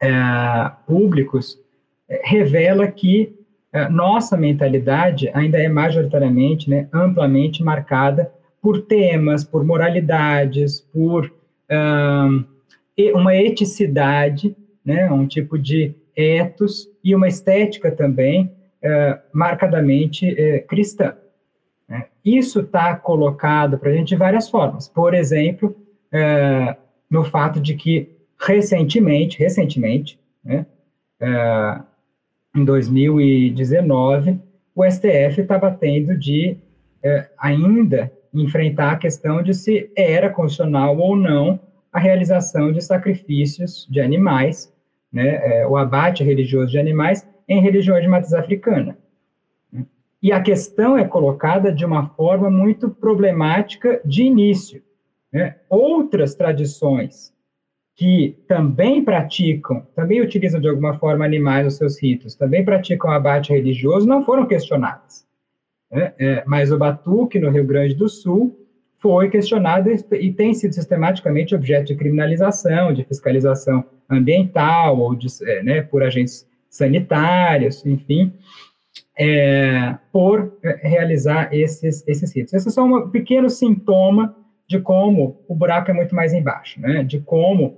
é, 0.02 0.12
públicos, 0.86 1.58
é, 2.10 2.20
revela 2.26 2.86
que 2.86 3.34
é, 3.72 3.88
nossa 3.88 4.36
mentalidade 4.36 5.32
ainda 5.34 5.58
é 5.58 5.70
majoritariamente, 5.70 6.70
né, 6.70 6.90
amplamente 6.92 7.64
marcada 7.64 8.30
por 8.62 8.82
temas, 8.82 9.46
por 9.46 9.64
moralidades, 9.64 10.82
por 10.82 11.34
um, 11.72 12.44
uma 13.14 13.34
eticidade, 13.34 14.54
né, 14.84 15.10
um 15.10 15.26
tipo 15.26 15.58
de 15.58 15.96
ethos 16.14 16.94
e 17.06 17.14
uma 17.14 17.28
estética 17.28 17.92
também 17.92 18.52
uh, 18.84 19.20
marcadamente 19.32 20.28
uh, 20.28 20.68
cristã. 20.68 21.16
Né? 21.88 22.08
Isso 22.26 22.62
está 22.62 22.96
colocado 22.96 23.78
para 23.78 23.92
a 23.92 23.94
gente 23.94 24.08
de 24.08 24.16
várias 24.16 24.50
formas. 24.50 24.90
Por 24.90 25.14
exemplo, 25.14 25.76
uh, 26.12 26.76
no 27.08 27.24
fato 27.24 27.62
de 27.62 27.76
que 27.76 28.10
recentemente, 28.42 29.38
recentemente, 29.38 30.20
né, 30.44 30.66
em 32.54 32.66
2019, 32.66 34.38
o 34.76 34.84
STF 34.84 35.42
estava 35.42 35.72
tendo 35.72 36.18
de 36.18 36.58
ainda 37.38 38.12
enfrentar 38.34 38.92
a 38.92 38.98
questão 38.98 39.42
de 39.42 39.54
se 39.54 39.90
era 39.96 40.30
constitucional 40.30 40.98
ou 40.98 41.16
não 41.16 41.60
a 41.94 42.00
realização 42.00 42.74
de 42.74 42.82
sacrifícios 42.82 43.88
de 43.90 44.02
animais, 44.02 44.75
né, 45.12 45.62
é, 45.62 45.68
o 45.68 45.78
abate 45.78 46.24
religioso 46.24 46.72
de 46.72 46.80
animais 46.80 47.28
em 47.48 47.62
religiões 47.62 48.02
de 48.02 48.08
matriz 48.08 48.34
africana. 48.34 48.98
E 50.22 50.32
a 50.32 50.42
questão 50.42 50.98
é 50.98 51.06
colocada 51.06 51.72
de 51.72 51.86
uma 51.86 52.08
forma 52.10 52.50
muito 52.50 52.90
problemática 52.90 54.02
de 54.04 54.24
início. 54.24 54.82
Né? 55.32 55.56
Outras 55.70 56.34
tradições 56.34 57.32
que 57.96 58.36
também 58.48 59.04
praticam, 59.04 59.86
também 59.96 60.22
utilizam 60.22 60.60
de 60.60 60.68
alguma 60.68 60.98
forma 60.98 61.24
animais 61.24 61.66
nos 61.66 61.78
seus 61.78 62.02
ritos, 62.02 62.36
também 62.36 62.66
praticam 62.66 63.12
abate 63.12 63.54
religioso, 63.54 64.08
não 64.08 64.26
foram 64.26 64.48
questionadas. 64.48 65.26
Né? 65.92 66.14
É, 66.18 66.44
mas 66.46 66.72
o 66.72 66.78
batuque 66.78 67.40
no 67.40 67.52
Rio 67.52 67.66
Grande 67.66 67.94
do 67.94 68.10
Sul 68.10 68.65
foi 69.06 69.30
questionado 69.30 69.88
e, 70.14 70.34
tem 70.34 70.52
sido 70.56 70.74
sistematicamente 70.74 71.54
objeto 71.54 71.86
de 71.86 71.96
criminalização, 71.96 72.92
de 72.92 73.04
fiscalização 73.04 73.86
ambiental 74.10 74.98
ou 74.98 75.14
de, 75.14 75.28
é, 75.44 75.62
né, 75.62 75.82
por 75.84 76.02
agentes 76.02 76.50
sanitários, 76.68 77.86
enfim, 77.86 78.34
é, 79.16 79.96
por 80.12 80.58
é, 80.64 80.88
realizar 80.88 81.54
esses, 81.54 82.04
esses 82.08 82.36
ritos. 82.36 82.56
Esse 82.56 82.68
é 82.68 82.72
só 82.72 82.84
um 82.84 83.12
pequeno 83.12 83.48
sintoma 83.48 84.36
de 84.68 84.80
como 84.80 85.40
o 85.48 85.54
buraco 85.54 85.92
é 85.92 85.94
muito 85.94 86.16
mais 86.16 86.34
embaixo, 86.34 86.82
né? 86.82 87.04
de 87.04 87.20
como 87.20 87.78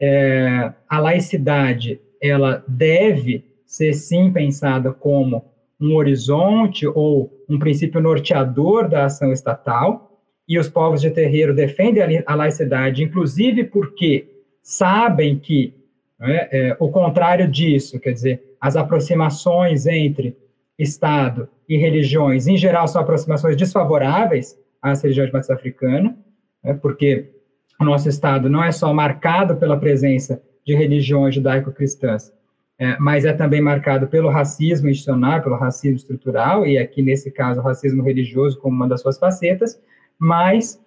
é, 0.00 0.72
a 0.88 1.00
laicidade 1.00 2.00
ela 2.22 2.62
deve 2.68 3.44
ser 3.66 3.94
sim 3.94 4.30
pensada 4.30 4.92
como 4.92 5.44
um 5.80 5.96
horizonte 5.96 6.86
ou 6.86 7.32
um 7.50 7.58
princípio 7.58 8.00
norteador 8.00 8.88
da 8.88 9.06
ação 9.06 9.32
estatal, 9.32 10.07
e 10.48 10.58
os 10.58 10.68
povos 10.68 11.00
de 11.00 11.10
terreiro 11.10 11.54
defendem 11.54 12.22
a 12.24 12.34
laicidade, 12.34 13.04
inclusive 13.04 13.64
porque 13.64 14.26
sabem 14.62 15.38
que 15.38 15.74
né, 16.18 16.48
é, 16.50 16.76
o 16.80 16.88
contrário 16.90 17.46
disso, 17.46 18.00
quer 18.00 18.12
dizer, 18.12 18.56
as 18.60 18.74
aproximações 18.74 19.86
entre 19.86 20.36
Estado 20.78 21.48
e 21.68 21.76
religiões, 21.76 22.46
em 22.46 22.56
geral, 22.56 22.88
são 22.88 23.02
aproximações 23.02 23.56
desfavoráveis 23.56 24.58
às 24.80 25.02
religiões 25.02 25.28
de 25.28 25.32
matriz 25.34 25.50
africana, 25.50 26.16
né, 26.64 26.72
porque 26.74 27.30
o 27.78 27.84
nosso 27.84 28.08
Estado 28.08 28.48
não 28.48 28.64
é 28.64 28.72
só 28.72 28.92
marcado 28.94 29.56
pela 29.56 29.76
presença 29.76 30.42
de 30.64 30.74
religiões 30.74 31.34
judaico-cristãs, 31.34 32.32
é, 32.78 32.96
mas 32.98 33.24
é 33.24 33.32
também 33.32 33.60
marcado 33.60 34.06
pelo 34.06 34.30
racismo 34.30 34.88
institucional, 34.88 35.42
pelo 35.42 35.56
racismo 35.56 35.96
estrutural, 35.96 36.66
e 36.66 36.78
aqui, 36.78 37.02
nesse 37.02 37.30
caso, 37.30 37.60
o 37.60 37.62
racismo 37.62 38.02
religioso 38.02 38.58
como 38.60 38.74
uma 38.74 38.88
das 38.88 39.02
suas 39.02 39.18
facetas, 39.18 39.80
mas 40.18 40.80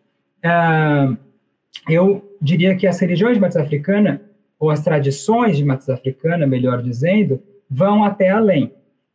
uh, 0.46 1.18
eu 1.88 2.38
diria 2.42 2.76
que 2.76 2.88
as 2.88 3.00
religiões 3.00 3.36
de 3.36 3.42
matriz 3.42 3.64
africana, 3.64 4.22
ou 4.60 4.70
as 4.70 4.84
tradições 4.84 5.58
de 5.58 5.66
matriz 5.66 5.90
africana, 5.90 6.46
melhor 6.46 6.82
dizendo, 6.82 7.42
vão 7.70 8.04
até 8.04 8.30
além 8.30 8.74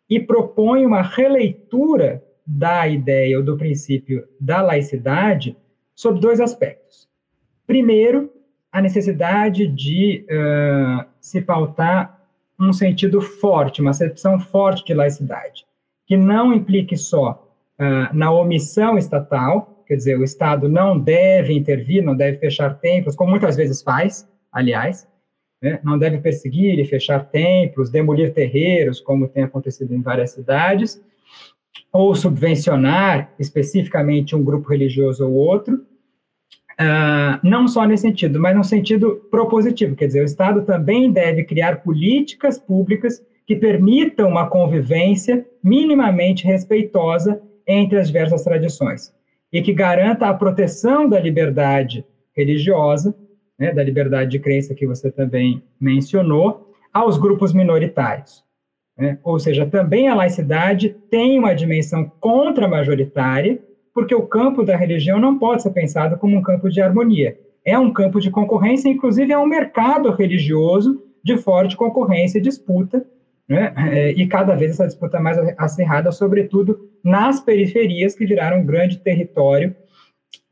e 0.09 0.19
propõem 0.21 0.87
uma 0.87 1.03
releitura 1.03 2.23
da 2.47 2.87
ideia 2.87 3.39
ou 3.39 3.45
do 3.45 3.57
princípio 3.57 4.27
da 4.41 4.63
laicidade 4.63 5.57
sob 5.95 6.21
dois 6.21 6.41
aspectos. 6.41 7.09
Primeiro, 7.67 8.31
a 8.71 8.81
necessidade 8.81 9.67
de 9.67 10.25
uh, 10.31 11.05
se 11.21 11.41
pautar 11.41 12.21
um 12.59 12.73
sentido 12.73 13.21
forte, 13.21 13.81
uma 13.81 13.91
acepção 13.91 14.39
forte 14.39 14.85
de 14.85 14.95
laicidade, 14.95 15.67
que 16.07 16.17
não 16.17 16.53
implique 16.53 16.97
só 16.97 17.53
uh, 17.79 18.15
na 18.15 18.31
omissão 18.31 18.97
estatal, 18.97 19.76
quer 19.87 19.97
dizer, 19.97 20.19
o 20.19 20.25
Estado 20.25 20.69
não 20.69 20.99
deve 20.99 21.53
intervir, 21.55 22.03
não 22.03 22.17
deve 22.17 22.39
fechar 22.39 22.79
templos, 22.79 23.15
como 23.15 23.31
muitas 23.31 23.57
vezes 23.57 23.83
faz, 23.83 24.29
aliás, 24.53 25.07
né? 25.63 25.81
não 25.83 25.99
deve 25.99 26.19
perseguir 26.19 26.79
e 26.79 26.85
fechar 26.85 27.21
templos, 27.31 27.91
demolir 27.91 28.33
terreiros, 28.35 29.01
como 29.01 29.29
tem 29.29 29.45
acontecido 29.45 29.95
em 29.95 30.03
várias 30.03 30.33
cidades, 30.33 31.01
ou 31.93 32.15
subvencionar 32.15 33.33
especificamente 33.39 34.35
um 34.35 34.43
grupo 34.43 34.69
religioso 34.69 35.27
ou 35.27 35.33
outro, 35.33 35.85
Uh, 36.79 37.41
não 37.43 37.67
só 37.67 37.87
nesse 37.87 38.03
sentido, 38.03 38.39
mas 38.39 38.55
no 38.55 38.63
sentido 38.63 39.27
propositivo, 39.31 39.97
quer 39.97 40.09
dizer, 40.09 40.21
o 40.21 40.27
Estado 40.27 40.61
também 40.61 41.11
deve 41.11 41.43
criar 41.43 41.83
políticas 41.83 42.59
públicas 42.59 43.25
que 43.47 43.57
permitam 43.57 44.29
uma 44.29 44.47
convivência 44.51 45.47
minimamente 45.65 46.45
respeitosa 46.45 47.41
entre 47.67 47.99
as 47.99 48.09
diversas 48.09 48.45
tradições 48.45 49.16
e 49.53 49.63
que 49.63 49.73
garanta 49.73 50.27
a 50.27 50.35
proteção 50.35 51.09
da 51.09 51.19
liberdade 51.19 52.05
religiosa, 52.37 53.17
né, 53.59 53.73
da 53.73 53.83
liberdade 53.83 54.31
de 54.31 54.39
crença 54.39 54.75
que 54.75 54.87
você 54.87 55.11
também 55.11 55.63
mencionou, 55.81 56.73
aos 56.93 57.19
grupos 57.19 57.53
minoritários. 57.53 58.45
Né? 58.97 59.19
Ou 59.23 59.39
seja, 59.39 59.67
também 59.67 60.09
a 60.09 60.15
laicidade 60.15 60.97
tem 61.11 61.39
uma 61.39 61.55
dimensão 61.55 62.11
contra-majoritária 62.21 63.61
porque 63.97 64.15
o 64.15 64.27
campo 64.27 64.63
da 64.63 64.77
religião 64.77 65.19
não 65.19 65.39
pode 65.39 65.63
ser 65.63 65.71
pensado 65.71 66.19
como 66.19 66.37
um 66.37 66.43
campo 66.43 66.69
de 66.69 66.83
harmonia. 66.83 67.39
é 67.65 67.79
um 67.79 67.93
campo 67.93 68.21
de 68.21 68.31
concorrência, 68.31 68.89
inclusive 68.89 69.33
é 69.33 69.39
um 69.39 69.47
mercado 69.47 70.11
religioso 70.13 71.03
de 71.25 71.37
forte 71.37 71.77
concorrência 71.77 72.39
e 72.39 72.43
disputa, 72.43 73.05
né? 73.49 73.73
É, 73.77 74.11
e 74.11 74.27
cada 74.27 74.55
vez 74.55 74.73
essa 74.73 74.87
disputa 74.87 75.21
mais 75.21 75.39
acirrada, 75.57 76.11
sobretudo 76.11 76.91
nas 77.03 77.41
periferias, 77.41 78.15
que 78.15 78.27
viraram 78.27 78.59
um 78.61 78.67
grande 78.67 78.99
território 78.99 79.75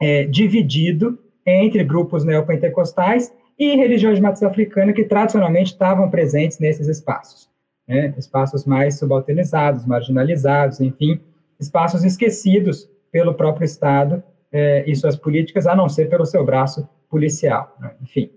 é, 0.00 0.24
dividido 0.24 1.18
entre 1.44 1.82
grupos 1.82 2.24
neopentecostais 2.24 3.32
e 3.58 3.76
religiões 3.76 4.16
de 4.16 4.22
matriz 4.22 4.42
africana 4.42 4.92
que 4.92 5.04
tradicionalmente 5.04 5.72
estavam 5.72 6.08
presentes 6.08 6.58
nesses 6.58 6.88
espaços. 6.88 7.48
Né? 7.86 8.14
Espaços 8.16 8.64
mais 8.64 8.98
subalternizados, 8.98 9.84
marginalizados, 9.84 10.80
enfim, 10.80 11.20
espaços 11.58 12.04
esquecidos 12.04 12.88
pelo 13.12 13.34
próprio 13.34 13.64
Estado 13.64 14.22
é, 14.52 14.84
e 14.86 14.94
suas 14.96 15.16
políticas, 15.16 15.66
a 15.66 15.74
não 15.74 15.88
ser 15.88 16.08
pelo 16.08 16.24
seu 16.24 16.44
braço 16.44 16.88
policial. 17.10 17.76
Né? 17.80 17.94
Enfim. 18.02 18.30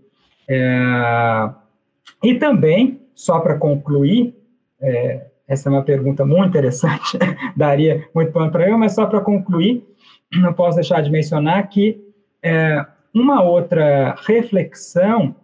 É, 0.49 1.49
e 2.23 2.35
também, 2.35 3.01
só 3.15 3.39
para 3.39 3.57
concluir, 3.57 4.36
é, 4.81 5.27
essa 5.47 5.69
é 5.69 5.71
uma 5.71 5.83
pergunta 5.83 6.25
muito 6.25 6.49
interessante, 6.49 7.17
daria 7.55 8.07
muito 8.13 8.31
pano 8.31 8.51
para 8.51 8.69
eu, 8.69 8.77
mas 8.77 8.93
só 8.93 9.05
para 9.05 9.21
concluir, 9.21 9.85
não 10.33 10.53
posso 10.53 10.75
deixar 10.75 11.01
de 11.01 11.09
mencionar 11.09 11.69
que 11.69 12.01
é, 12.43 12.85
uma 13.13 13.41
outra 13.43 14.15
reflexão 14.25 15.35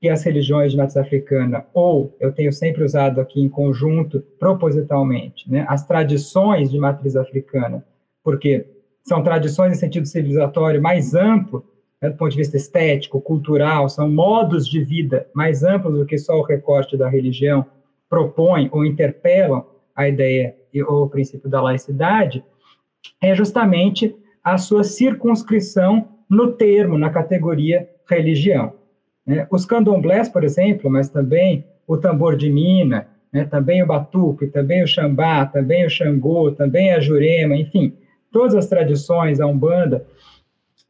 que 0.00 0.08
as 0.08 0.24
religiões 0.24 0.72
de 0.72 0.76
matriz 0.76 0.96
africana, 0.96 1.64
ou 1.72 2.16
eu 2.18 2.32
tenho 2.32 2.52
sempre 2.52 2.82
usado 2.82 3.20
aqui 3.20 3.40
em 3.40 3.48
conjunto, 3.48 4.20
propositalmente, 4.36 5.48
né, 5.48 5.64
as 5.68 5.86
tradições 5.86 6.72
de 6.72 6.78
matriz 6.78 7.14
africana, 7.14 7.84
porque 8.24 8.66
são 9.04 9.22
tradições 9.22 9.72
em 9.72 9.78
sentido 9.78 10.06
civilizatório 10.06 10.82
mais 10.82 11.14
amplo, 11.14 11.64
né, 12.00 12.10
do 12.10 12.16
ponto 12.16 12.32
de 12.32 12.36
vista 12.36 12.56
estético, 12.56 13.20
cultural, 13.20 13.88
são 13.88 14.10
modos 14.10 14.66
de 14.66 14.82
vida 14.82 15.28
mais 15.32 15.62
amplos 15.62 15.96
do 15.96 16.04
que 16.04 16.18
só 16.18 16.36
o 16.36 16.42
recorte 16.42 16.96
da 16.96 17.08
religião 17.08 17.64
propõe 18.12 18.68
ou 18.70 18.84
interpelam 18.84 19.64
a 19.96 20.06
ideia 20.06 20.54
ou 20.86 21.04
o 21.04 21.08
princípio 21.08 21.48
da 21.48 21.62
laicidade, 21.62 22.44
é 23.22 23.34
justamente 23.34 24.14
a 24.44 24.58
sua 24.58 24.84
circunscrição 24.84 26.08
no 26.28 26.52
termo, 26.52 26.98
na 26.98 27.08
categoria 27.08 27.88
religião. 28.06 28.74
Né? 29.26 29.46
Os 29.50 29.64
candomblés, 29.64 30.28
por 30.28 30.44
exemplo, 30.44 30.90
mas 30.90 31.08
também 31.08 31.64
o 31.86 31.96
tambor 31.96 32.36
de 32.36 32.50
mina, 32.50 33.08
né? 33.32 33.46
também 33.46 33.82
o 33.82 33.86
batuque, 33.86 34.46
também 34.46 34.82
o 34.82 34.86
xambá, 34.86 35.46
também 35.46 35.86
o 35.86 35.90
xangô, 35.90 36.52
também 36.52 36.92
a 36.92 37.00
jurema, 37.00 37.56
enfim, 37.56 37.96
todas 38.30 38.54
as 38.54 38.66
tradições, 38.66 39.40
a 39.40 39.46
umbanda 39.46 40.06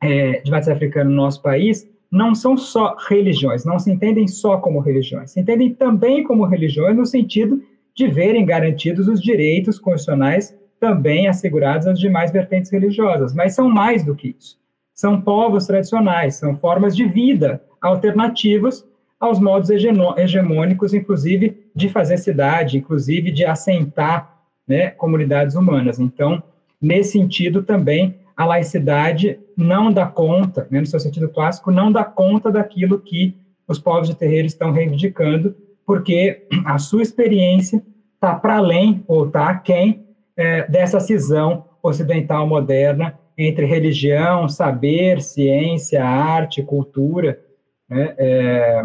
é, 0.03 0.41
de 0.41 0.51
matriz 0.51 0.69
africana 0.69 1.09
no 1.09 1.17
nosso 1.17 1.41
país, 1.41 1.89
não 2.13 2.35
são 2.35 2.59
só 2.59 2.95
religiões, 3.09 3.65
não 3.65 3.79
se 3.79 3.91
entendem 3.91 4.29
só 4.29 4.59
como 4.59 4.81
religiões, 4.81 5.31
se 5.31 5.41
entendem 5.41 5.73
também 5.73 6.23
como 6.23 6.45
religiões 6.45 6.95
no 6.95 7.07
sentido 7.07 7.63
de 7.97 8.07
verem 8.07 8.45
garantidos 8.45 9.09
os 9.09 9.19
direitos 9.21 9.79
constitucionais 9.79 10.55
também 10.79 11.27
assegurados 11.27 11.87
às 11.87 11.99
demais 11.99 12.31
vertentes 12.31 12.71
religiosas, 12.71 13.33
mas 13.33 13.55
são 13.55 13.71
mais 13.71 14.05
do 14.05 14.15
que 14.15 14.37
isso. 14.39 14.59
São 14.95 15.23
povos 15.23 15.67
tradicionais, 15.67 16.35
são 16.35 16.57
formas 16.59 16.95
de 16.95 17.07
vida 17.07 17.63
alternativas 17.81 18.87
aos 19.19 19.41
modos 19.41 19.71
hegemônicos, 19.71 20.93
inclusive 20.93 21.65
de 21.75 21.89
fazer 21.89 22.19
cidade, 22.19 22.77
inclusive 22.77 23.31
de 23.31 23.45
assentar 23.45 24.39
né, 24.69 24.91
comunidades 24.91 25.55
humanas. 25.55 25.99
Então, 25.99 26.43
nesse 26.81 27.13
sentido 27.13 27.63
também, 27.63 28.17
a 28.37 28.45
laicidade 28.45 29.39
não 29.57 29.93
dá 29.93 30.07
conta, 30.07 30.67
né, 30.71 30.81
no 30.81 30.87
seu 30.87 31.01
sentido 31.01 31.29
clássico, 31.29 31.71
não 31.71 31.91
dá 31.91 32.05
conta 32.05 32.51
daquilo 32.51 32.99
que 32.99 33.37
os 33.67 33.79
povos 33.79 34.09
de 34.09 34.17
terreiro 34.17 34.47
estão 34.47 34.73
reivindicando, 34.73 35.55
porque 35.87 36.47
a 36.65 36.79
sua 36.79 37.03
experiência 37.03 37.83
está 38.15 38.35
para 38.35 38.57
além, 38.57 39.03
ou 39.07 39.27
está 39.27 39.49
aquém, 39.49 40.07
é, 40.37 40.67
dessa 40.69 41.01
cisão 41.01 41.67
ocidental 41.83 42.47
moderna 42.47 43.19
entre 43.37 43.67
religião, 43.67 44.49
saber, 44.49 45.21
ciência, 45.21 46.05
arte, 46.05 46.63
cultura, 46.63 47.41
né, 47.89 48.15
é, 48.17 48.83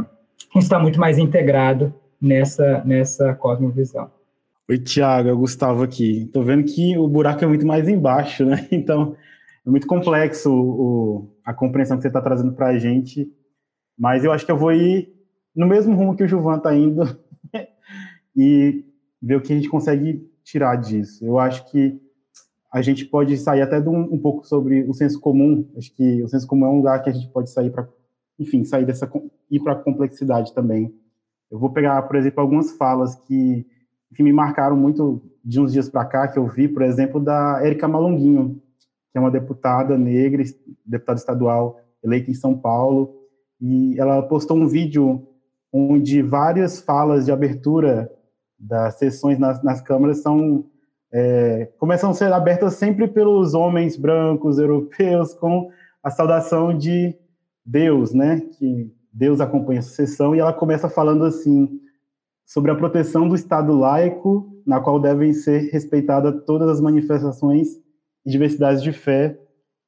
está 0.56 0.80
muito 0.80 1.00
mais 1.00 1.18
integrado 1.18 1.94
nessa, 2.22 2.84
nessa 2.84 3.34
cosmovisão. 3.34 4.10
Oi, 4.70 4.78
Tiago, 4.80 5.30
é 5.30 5.34
Gustavo 5.34 5.84
aqui. 5.84 6.24
Estou 6.24 6.44
vendo 6.44 6.66
que 6.66 6.98
o 6.98 7.08
buraco 7.08 7.42
é 7.44 7.48
muito 7.48 7.66
mais 7.66 7.88
embaixo, 7.88 8.44
né? 8.46 8.68
Então, 8.72 9.16
é 9.68 9.70
muito 9.70 9.86
complexo 9.86 10.50
o, 10.50 11.30
a 11.44 11.54
compreensão 11.54 11.98
que 11.98 12.02
você 12.02 12.08
está 12.08 12.22
trazendo 12.22 12.54
para 12.54 12.68
a 12.68 12.78
gente, 12.80 13.30
mas 14.00 14.24
eu 14.24 14.32
acho 14.32 14.46
que 14.46 14.52
eu 14.52 14.58
vou 14.58 14.72
ir 14.72 15.14
no 15.54 15.68
mesmo 15.68 15.94
rumo 15.94 16.16
que 16.16 16.24
o 16.24 16.28
Juvan 16.28 16.56
está 16.56 16.74
indo 16.74 17.04
e 18.34 18.86
ver 19.22 19.36
o 19.36 19.42
que 19.42 19.52
a 19.52 19.56
gente 19.58 19.68
consegue 19.68 20.26
tirar 20.42 20.78
disso. 20.78 21.26
Eu 21.26 21.38
acho 21.38 21.70
que 21.70 22.00
a 22.72 22.82
gente 22.82 23.04
pode 23.04 23.38
sair 23.38 23.62
até 23.62 23.78
um, 23.82 24.14
um 24.14 24.18
pouco 24.18 24.48
sobre 24.48 24.84
o 24.84 24.94
senso 24.94 25.20
comum. 25.20 25.70
Acho 25.78 25.94
que 25.94 26.24
o 26.24 26.30
senso 26.30 26.48
comum 26.48 26.66
é 26.66 26.70
um 26.70 26.78
lugar 26.78 27.04
que 27.04 27.10
a 27.10 27.14
gente 27.14 27.28
pode 27.28 27.50
sair 27.50 27.70
para, 27.70 27.90
enfim, 28.40 28.64
sair 28.64 28.86
dessa 28.86 29.10
ir 29.52 29.60
para 29.60 29.74
a 29.74 29.84
complexidade 29.84 30.54
também. 30.54 30.94
Eu 31.52 31.60
vou 31.60 31.72
pegar, 31.72 32.02
por 32.04 32.16
exemplo, 32.16 32.40
algumas 32.40 32.72
falas 32.78 33.16
que, 33.16 33.66
que 34.16 34.24
me 34.24 34.32
marcaram 34.32 34.78
muito 34.78 35.22
de 35.44 35.60
uns 35.60 35.74
dias 35.74 35.90
para 35.90 36.06
cá 36.06 36.26
que 36.30 36.40
eu 36.40 36.48
vi, 36.48 36.70
por 36.70 36.84
exemplo, 36.84 37.20
da 37.20 37.60
Érica 37.62 37.86
Malonguinho, 37.86 38.62
que 39.18 39.20
é 39.20 39.22
uma 39.22 39.32
deputada 39.32 39.98
negra, 39.98 40.44
deputada 40.86 41.18
estadual 41.18 41.80
eleita 42.04 42.30
em 42.30 42.36
São 42.36 42.56
Paulo, 42.56 43.16
e 43.60 44.00
ela 44.00 44.22
postou 44.22 44.56
um 44.56 44.68
vídeo 44.68 45.28
onde 45.74 46.22
várias 46.22 46.80
falas 46.80 47.26
de 47.26 47.32
abertura 47.32 48.12
das 48.60 49.00
sessões 49.00 49.40
nas, 49.40 49.64
nas 49.64 49.82
câmaras 49.82 50.22
são 50.22 50.66
é, 51.12 51.72
começam 51.80 52.12
a 52.12 52.14
ser 52.14 52.32
abertas 52.32 52.76
sempre 52.76 53.08
pelos 53.08 53.54
homens 53.54 53.98
brancos 53.98 54.60
europeus 54.60 55.34
com 55.34 55.72
a 56.04 56.12
saudação 56.12 56.78
de 56.78 57.16
Deus, 57.66 58.14
né? 58.14 58.42
Que 58.42 58.94
Deus 59.12 59.42
acompanha 59.42 59.80
a 59.80 59.84
sessão 59.84 60.36
e 60.36 60.40
ela 60.40 60.54
começa 60.54 60.90
falando 60.90 61.26
assim 61.26 61.80
sobre 62.46 62.70
a 62.70 62.76
proteção 62.76 63.28
do 63.28 63.36
Estado 63.36 63.74
laico, 63.74 64.62
na 64.66 64.80
qual 64.80 65.00
devem 65.00 65.34
ser 65.34 65.72
respeitadas 65.72 66.44
todas 66.46 66.70
as 66.70 66.80
manifestações 66.80 67.87
e 68.28 68.30
diversidades 68.30 68.84
de 68.84 68.92
fé, 68.92 69.40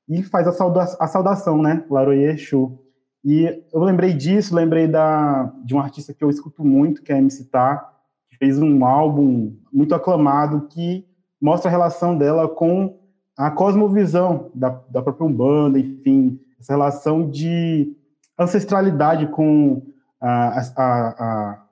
e 0.08 0.24
faz 0.24 0.48
a, 0.48 0.54
sauda 0.54 0.84
a 0.98 1.08
saudação, 1.08 1.62
né, 1.62 1.84
Laroye 1.90 2.24
Exu. 2.24 2.80
E 3.24 3.62
eu 3.74 3.84
lembrei 3.84 4.14
disso, 4.14 4.56
lembrei 4.56 4.88
da, 4.88 5.54
de 5.66 5.76
um 5.76 5.80
artista 5.80 6.14
que 6.14 6.24
eu 6.24 6.30
escuto 6.30 6.64
muito, 6.64 7.04
que 7.04 7.12
é 7.12 7.18
MC 7.18 7.44
Tá, 7.50 7.92
que 8.30 8.38
fez 8.38 8.58
um 8.58 8.86
álbum 8.86 9.58
muito 9.74 9.94
aclamado 9.94 10.68
que 10.70 11.06
mostra 11.40 11.70
a 11.70 11.72
relação 11.72 12.18
dela 12.18 12.48
com 12.48 12.98
a 13.38 13.52
cosmovisão 13.52 14.50
da, 14.56 14.70
da 14.90 15.02
própria 15.02 15.28
Umbanda, 15.28 15.78
enfim, 15.78 16.40
essa 16.58 16.72
relação 16.72 17.30
de 17.30 17.94
ancestralidade 18.40 19.28
com 19.28 19.82
a, 20.22 20.62
a, 20.78 21.66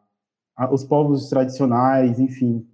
a, 0.58 0.74
os 0.74 0.84
povos 0.84 1.30
tradicionais, 1.30 2.20
enfim. 2.20 2.68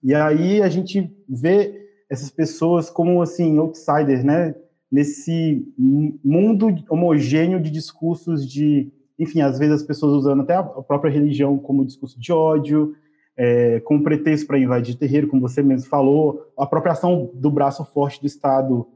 E 0.00 0.14
aí 0.14 0.62
a 0.62 0.68
gente 0.68 1.12
vê 1.28 1.85
essas 2.10 2.30
pessoas 2.30 2.90
como 2.90 3.20
assim 3.22 3.58
outsiders, 3.58 4.24
né? 4.24 4.54
Nesse 4.90 5.66
mundo 5.76 6.68
homogêneo 6.88 7.60
de 7.60 7.70
discursos 7.70 8.48
de, 8.48 8.92
enfim, 9.18 9.40
às 9.40 9.58
vezes 9.58 9.76
as 9.76 9.82
pessoas 9.82 10.12
usando 10.12 10.42
até 10.42 10.54
a 10.54 10.62
própria 10.62 11.10
religião 11.10 11.58
como 11.58 11.84
discurso 11.84 12.18
de 12.20 12.32
ódio, 12.32 12.94
é, 13.36 13.80
como 13.80 14.02
pretexto 14.02 14.46
para 14.46 14.58
invadir 14.58 14.96
terreiro, 14.96 15.28
como 15.28 15.42
você 15.42 15.62
mesmo 15.62 15.88
falou, 15.88 16.46
a 16.56 16.64
própria 16.66 16.92
ação 16.92 17.30
do 17.34 17.50
braço 17.50 17.84
forte 17.84 18.20
do 18.20 18.26
Estado 18.26 18.86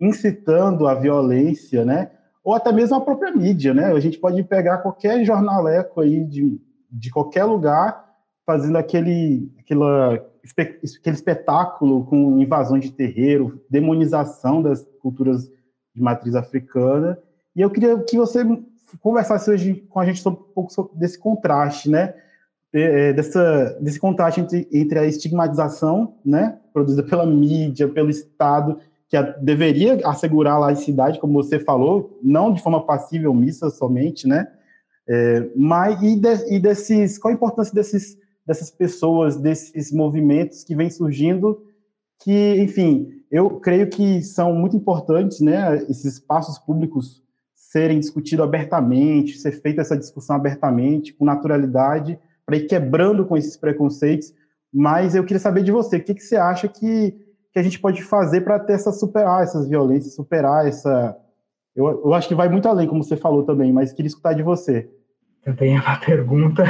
incitando 0.00 0.86
a 0.86 0.94
violência, 0.94 1.84
né? 1.84 2.10
Ou 2.42 2.54
até 2.54 2.72
mesmo 2.72 2.96
a 2.96 3.00
própria 3.00 3.32
mídia, 3.32 3.74
né? 3.74 3.92
A 3.92 4.00
gente 4.00 4.18
pode 4.18 4.42
pegar 4.44 4.78
qualquer 4.78 5.22
jornaleco 5.24 6.00
aí 6.00 6.24
de, 6.24 6.58
de 6.90 7.10
qualquer 7.10 7.44
lugar 7.44 8.08
fazendo 8.46 8.78
aquele, 8.78 9.52
aquela, 9.58 10.24
aquele 10.44 11.16
espetáculo 11.16 12.04
com 12.04 12.40
invasões 12.40 12.84
de 12.84 12.92
terreiro, 12.92 13.60
demonização 13.68 14.62
das 14.62 14.86
culturas 15.00 15.48
de 15.94 16.02
matriz 16.02 16.34
africana. 16.34 17.18
E 17.54 17.60
eu 17.60 17.70
queria 17.70 17.98
que 17.98 18.16
você 18.16 18.44
conversasse 19.00 19.50
hoje 19.50 19.86
com 19.88 20.00
a 20.00 20.04
gente 20.04 20.20
sobre, 20.20 20.40
um 20.40 20.52
pouco 20.52 20.90
desse 20.94 21.18
contraste, 21.18 21.88
né? 21.88 22.14
É, 22.72 23.12
dessa, 23.12 23.76
desse 23.80 23.98
contraste 23.98 24.40
entre, 24.40 24.68
entre 24.72 24.96
a 24.96 25.04
estigmatização, 25.04 26.14
né, 26.24 26.56
produzida 26.72 27.02
pela 27.02 27.26
mídia, 27.26 27.88
pelo 27.88 28.08
Estado, 28.08 28.78
que 29.08 29.16
a, 29.16 29.22
deveria 29.22 29.98
assegurar 30.06 30.54
a 30.54 30.58
laicidade, 30.58 31.18
como 31.18 31.32
você 31.32 31.58
falou, 31.58 32.16
não 32.22 32.52
de 32.52 32.62
forma 32.62 32.86
passiva 32.86 33.28
ou 33.28 33.34
missa 33.34 33.70
somente, 33.70 34.28
né, 34.28 34.46
é, 35.08 35.50
mas 35.56 36.00
e, 36.00 36.14
de, 36.14 36.54
e 36.54 36.60
desses, 36.60 37.18
qual 37.18 37.32
a 37.32 37.34
importância 37.34 37.74
desses 37.74 38.16
dessas 38.46 38.70
pessoas, 38.70 39.36
desses 39.36 39.92
movimentos 39.92 40.64
que 40.64 40.74
vêm 40.74 40.90
surgindo, 40.90 41.62
que, 42.22 42.56
enfim, 42.60 43.08
eu 43.30 43.60
creio 43.60 43.88
que 43.88 44.22
são 44.22 44.52
muito 44.52 44.76
importantes, 44.76 45.40
né, 45.40 45.76
esses 45.88 46.14
espaços 46.14 46.58
públicos 46.58 47.22
serem 47.54 48.00
discutidos 48.00 48.44
abertamente, 48.44 49.38
ser 49.38 49.52
feita 49.52 49.80
essa 49.80 49.96
discussão 49.96 50.34
abertamente, 50.34 51.14
com 51.14 51.24
naturalidade, 51.24 52.18
para 52.44 52.56
ir 52.56 52.66
quebrando 52.66 53.24
com 53.24 53.36
esses 53.36 53.56
preconceitos. 53.56 54.34
Mas 54.72 55.14
eu 55.14 55.22
queria 55.22 55.38
saber 55.38 55.62
de 55.62 55.70
você, 55.70 55.96
o 55.96 56.02
que, 56.02 56.14
que 56.14 56.22
você 56.22 56.36
acha 56.36 56.66
que, 56.66 57.14
que 57.52 57.58
a 57.58 57.62
gente 57.62 57.78
pode 57.78 58.02
fazer 58.02 58.40
para 58.40 58.58
ter 58.58 58.72
essa 58.72 58.90
superar 58.90 59.44
essas 59.44 59.68
violências, 59.68 60.16
superar 60.16 60.66
essa. 60.66 61.16
Eu, 61.74 61.86
eu 62.04 62.14
acho 62.14 62.26
que 62.26 62.34
vai 62.34 62.48
muito 62.48 62.68
além, 62.68 62.88
como 62.88 63.04
você 63.04 63.16
falou 63.16 63.44
também, 63.44 63.72
mas 63.72 63.92
queria 63.92 64.08
escutar 64.08 64.32
de 64.32 64.42
você. 64.42 64.90
Também 65.44 65.76
é 65.76 65.80
uma 65.80 65.98
pergunta 66.00 66.64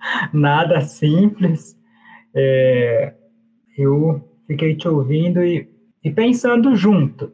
nada 0.32 0.80
simples. 0.80 1.78
É, 2.34 3.14
eu 3.76 4.22
fiquei 4.46 4.74
te 4.74 4.88
ouvindo 4.88 5.44
e, 5.44 5.68
e 6.02 6.10
pensando 6.10 6.74
junto, 6.76 7.32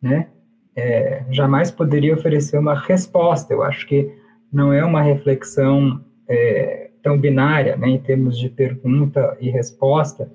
né? 0.00 0.28
É, 0.76 1.24
jamais 1.30 1.70
poderia 1.70 2.14
oferecer 2.14 2.56
uma 2.56 2.74
resposta. 2.74 3.52
Eu 3.52 3.62
acho 3.62 3.86
que 3.86 4.12
não 4.52 4.72
é 4.72 4.84
uma 4.84 5.02
reflexão 5.02 6.04
é, 6.28 6.90
tão 7.02 7.18
binária, 7.18 7.76
né, 7.76 7.88
em 7.88 7.98
termos 7.98 8.38
de 8.38 8.48
pergunta 8.48 9.36
e 9.40 9.50
resposta. 9.50 10.30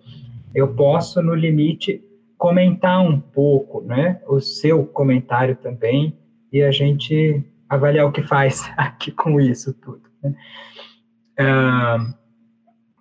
Eu 0.53 0.73
posso, 0.73 1.21
no 1.21 1.33
limite, 1.33 2.03
comentar 2.37 3.01
um 3.01 3.19
pouco, 3.19 3.81
né, 3.81 4.19
o 4.27 4.39
seu 4.39 4.85
comentário 4.85 5.55
também, 5.55 6.17
e 6.51 6.61
a 6.61 6.71
gente 6.71 7.43
avaliar 7.69 8.05
o 8.05 8.11
que 8.11 8.21
faz 8.21 8.69
aqui 8.77 9.11
com 9.11 9.39
isso 9.39 9.73
tudo. 9.73 10.03
Né? 10.21 10.35
Ah, 11.39 12.13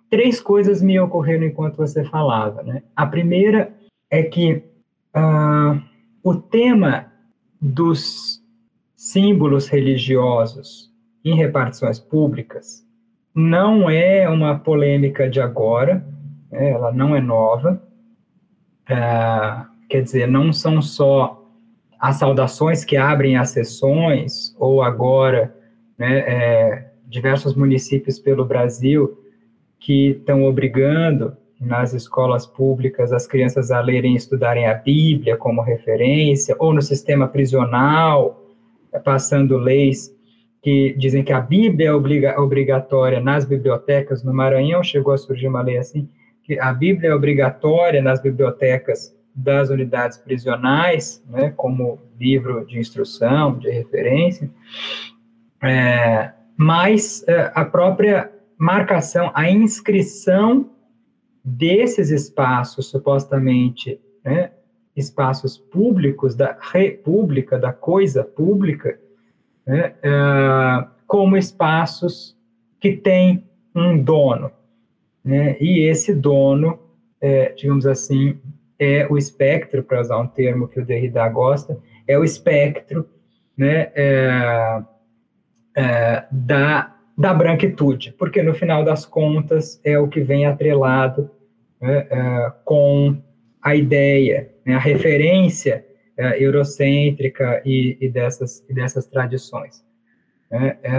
três 0.09 0.39
coisas 0.39 0.81
me 0.81 0.99
ocorreram 0.99 1.45
enquanto 1.45 1.77
você 1.77 2.03
falava. 2.03 2.63
Né? 2.63 2.83
A 2.95 3.05
primeira 3.05 3.73
é 4.09 4.23
que 4.23 4.63
ah, 5.13 5.81
o 6.23 6.35
tema 6.35 7.11
dos 7.61 8.41
símbolos 8.95 9.67
religiosos 9.67 10.91
em 11.23 11.35
repartições 11.35 11.99
públicas 11.99 12.85
não 13.33 13.89
é 13.89 14.29
uma 14.29 14.59
polêmica 14.59 15.29
de 15.29 15.41
agora, 15.41 16.05
né? 16.51 16.71
ela 16.71 16.91
não 16.91 17.15
é 17.15 17.21
nova. 17.21 17.81
Ah, 18.87 19.67
quer 19.89 20.03
dizer, 20.03 20.27
não 20.27 20.53
são 20.53 20.81
só 20.81 21.43
as 21.99 22.17
saudações 22.17 22.83
que 22.83 22.97
abrem 22.97 23.37
as 23.37 23.49
sessões, 23.51 24.53
ou 24.59 24.83
agora 24.83 25.55
né, 25.97 26.19
é, 26.19 26.92
diversos 27.07 27.55
municípios 27.55 28.19
pelo 28.19 28.45
Brasil 28.45 29.17
que 29.79 30.11
estão 30.11 30.45
obrigando 30.45 31.35
nas 31.59 31.93
escolas 31.93 32.45
públicas 32.45 33.11
as 33.11 33.27
crianças 33.27 33.71
a 33.71 33.79
lerem 33.79 34.13
e 34.13 34.17
estudarem 34.17 34.67
a 34.67 34.73
Bíblia 34.73 35.37
como 35.37 35.61
referência, 35.61 36.55
ou 36.59 36.73
no 36.73 36.81
sistema 36.81 37.27
prisional, 37.27 38.41
passando 39.03 39.57
leis 39.57 40.13
que 40.61 40.95
dizem 40.97 41.23
que 41.23 41.33
a 41.33 41.41
Bíblia 41.41 41.89
é 41.89 41.93
obriga 41.93 42.39
obrigatória 42.39 43.19
nas 43.19 43.43
bibliotecas. 43.43 44.23
No 44.23 44.33
Maranhão 44.33 44.81
chegou 44.81 45.13
a 45.13 45.17
surgir 45.17 45.47
uma 45.47 45.61
lei 45.61 45.77
assim, 45.77 46.07
que 46.43 46.57
a 46.57 46.73
Bíblia 46.73 47.09
é 47.09 47.15
obrigatória 47.15 48.01
nas 48.01 48.21
bibliotecas 48.21 49.13
das 49.35 49.69
unidades 49.69 50.17
prisionais, 50.17 51.23
né, 51.27 51.51
como 51.55 51.99
livro 52.19 52.65
de 52.65 52.79
instrução, 52.79 53.57
de 53.57 53.69
referência, 53.69 54.49
é, 55.61 56.31
mas 56.57 57.23
é, 57.27 57.51
a 57.53 57.65
própria 57.65 58.31
marcação, 58.57 59.31
a 59.33 59.49
inscrição 59.49 60.69
desses 61.43 62.09
espaços 62.09 62.89
supostamente 62.89 63.99
né, 64.23 64.51
espaços 64.95 65.57
públicos 65.57 66.35
da 66.35 66.57
república, 66.59 67.57
da 67.57 67.73
coisa 67.73 68.23
pública, 68.23 68.99
né, 69.65 69.93
é, 70.01 70.87
como 71.07 71.35
espaços 71.35 72.37
que 72.79 72.95
têm 72.95 73.43
um 73.75 74.01
dono. 74.01 74.51
Né, 75.23 75.57
e 75.59 75.81
esse 75.81 76.13
dono, 76.13 76.79
é, 77.19 77.49
digamos 77.53 77.85
assim, 77.85 78.39
é 78.77 79.07
o 79.09 79.17
espectro, 79.17 79.83
para 79.83 80.01
usar 80.01 80.19
um 80.19 80.27
termo 80.27 80.67
que 80.67 80.79
o 80.79 80.85
Derrida 80.85 81.27
gosta, 81.29 81.77
é 82.07 82.17
o 82.17 82.23
espectro 82.23 83.07
né, 83.57 83.91
é, 83.95 84.83
é, 85.75 86.25
da, 86.31 86.95
da 87.17 87.33
branquitude, 87.33 88.13
porque 88.17 88.41
no 88.41 88.53
final 88.53 88.83
das 88.83 89.05
contas 89.05 89.79
é 89.83 89.97
o 89.97 90.07
que 90.07 90.21
vem 90.21 90.45
atrelado 90.45 91.29
né, 91.81 92.07
é, 92.09 92.51
com 92.63 93.17
a 93.61 93.75
ideia, 93.75 94.51
né, 94.65 94.75
a 94.75 94.79
referência 94.79 95.85
é, 96.17 96.43
eurocêntrica 96.43 97.61
e, 97.65 97.97
e, 97.99 98.09
dessas, 98.09 98.63
e 98.69 98.73
dessas 98.73 99.05
tradições. 99.07 99.83
Né. 100.49 100.77
É, 100.83 100.91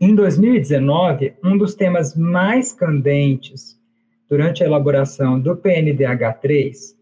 em 0.00 0.14
2019, 0.14 1.34
um 1.42 1.56
dos 1.56 1.74
temas 1.74 2.14
mais 2.14 2.72
candentes 2.72 3.80
durante 4.28 4.62
a 4.62 4.66
elaboração 4.66 5.40
do 5.40 5.56
PNDH3, 5.56 6.96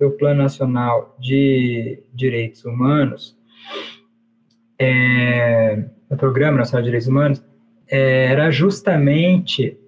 do 0.00 0.10
Plano 0.12 0.42
Nacional 0.42 1.16
de 1.20 2.02
Direitos 2.12 2.64
Humanos, 2.64 3.36
é, 4.78 5.84
o 6.10 6.16
Programa 6.16 6.58
Nacional 6.58 6.82
de 6.82 6.86
Direitos 6.86 7.08
Humanos, 7.08 7.44
é, 7.88 8.26
era 8.26 8.50
justamente 8.50 9.78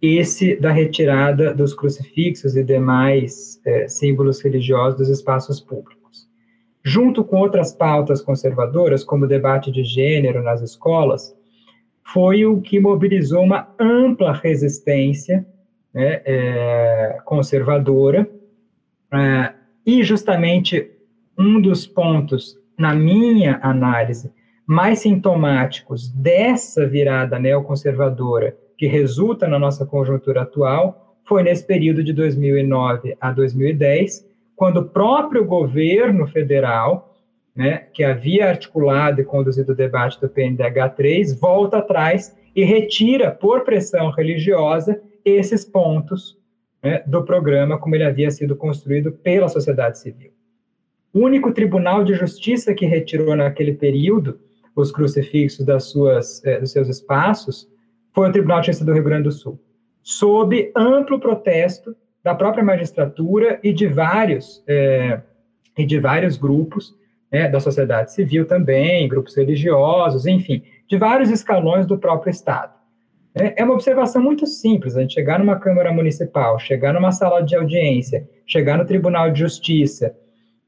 esse 0.00 0.56
da 0.56 0.70
retirada 0.70 1.52
dos 1.52 1.74
crucifixos 1.74 2.56
e 2.56 2.62
demais 2.62 3.60
é, 3.64 3.88
símbolos 3.88 4.40
religiosos 4.40 4.98
dos 4.98 5.08
espaços 5.08 5.60
públicos. 5.60 6.28
Junto 6.84 7.24
com 7.24 7.38
outras 7.38 7.72
pautas 7.72 8.22
conservadoras, 8.22 9.04
como 9.04 9.24
o 9.24 9.28
debate 9.28 9.70
de 9.70 9.82
gênero 9.82 10.42
nas 10.42 10.62
escolas, 10.62 11.34
foi 12.04 12.46
o 12.46 12.60
que 12.60 12.80
mobilizou 12.80 13.42
uma 13.42 13.68
ampla 13.78 14.32
resistência 14.32 15.46
né, 15.92 16.22
é, 16.24 17.18
conservadora, 17.24 18.28
é, 19.12 19.52
e 19.84 20.02
justamente 20.02 20.90
um 21.36 21.60
dos 21.60 21.86
pontos, 21.86 22.57
na 22.78 22.94
minha 22.94 23.58
análise, 23.62 24.32
mais 24.64 25.00
sintomáticos 25.00 26.08
dessa 26.08 26.86
virada 26.86 27.38
neoconservadora 27.38 28.56
que 28.76 28.86
resulta 28.86 29.48
na 29.48 29.58
nossa 29.58 29.84
conjuntura 29.84 30.42
atual 30.42 31.16
foi 31.24 31.42
nesse 31.42 31.66
período 31.66 32.02
de 32.02 32.12
2009 32.12 33.16
a 33.20 33.32
2010, 33.32 34.26
quando 34.54 34.78
o 34.78 34.88
próprio 34.88 35.44
governo 35.44 36.26
federal, 36.26 37.16
né, 37.54 37.86
que 37.92 38.04
havia 38.04 38.48
articulado 38.48 39.20
e 39.20 39.24
conduzido 39.24 39.72
o 39.72 39.76
debate 39.76 40.20
do 40.20 40.28
PNDH3, 40.28 41.38
volta 41.38 41.78
atrás 41.78 42.34
e 42.54 42.64
retira, 42.64 43.30
por 43.30 43.64
pressão 43.64 44.10
religiosa, 44.10 45.00
esses 45.24 45.64
pontos 45.64 46.38
né, 46.82 47.02
do 47.06 47.24
programa 47.24 47.78
como 47.78 47.94
ele 47.94 48.04
havia 48.04 48.30
sido 48.30 48.56
construído 48.56 49.12
pela 49.12 49.48
sociedade 49.48 49.98
civil. 49.98 50.37
O 51.18 51.24
único 51.24 51.50
tribunal 51.50 52.04
de 52.04 52.14
justiça 52.14 52.72
que 52.72 52.86
retirou 52.86 53.34
naquele 53.34 53.72
período 53.72 54.38
os 54.76 54.92
crucifixos 54.92 55.66
das 55.66 55.90
suas, 55.90 56.40
eh, 56.44 56.60
dos 56.60 56.70
seus 56.70 56.88
espaços 56.88 57.68
foi 58.14 58.28
o 58.28 58.32
Tribunal 58.32 58.60
de 58.60 58.66
Justiça 58.66 58.84
do 58.84 58.92
Rio 58.92 59.02
Grande 59.02 59.24
do 59.24 59.32
Sul, 59.32 59.58
sob 60.00 60.70
amplo 60.76 61.18
protesto 61.18 61.96
da 62.22 62.36
própria 62.36 62.62
magistratura 62.62 63.58
e 63.64 63.72
de 63.72 63.88
vários 63.88 64.62
eh, 64.68 65.20
e 65.76 65.84
de 65.84 65.98
vários 65.98 66.36
grupos 66.36 66.94
né, 67.32 67.48
da 67.48 67.58
sociedade 67.58 68.12
civil 68.12 68.46
também, 68.46 69.08
grupos 69.08 69.36
religiosos, 69.36 70.24
enfim, 70.24 70.62
de 70.86 70.96
vários 70.96 71.32
escalões 71.32 71.84
do 71.84 71.98
próprio 71.98 72.30
Estado. 72.30 72.74
É, 73.34 73.60
é 73.60 73.64
uma 73.64 73.74
observação 73.74 74.22
muito 74.22 74.46
simples, 74.46 74.96
a 74.96 75.00
gente 75.00 75.14
chegar 75.14 75.40
numa 75.40 75.58
Câmara 75.58 75.92
Municipal, 75.92 76.60
chegar 76.60 76.94
numa 76.94 77.10
sala 77.10 77.40
de 77.40 77.56
audiência, 77.56 78.24
chegar 78.46 78.78
no 78.78 78.86
Tribunal 78.86 79.32
de 79.32 79.40
Justiça, 79.40 80.14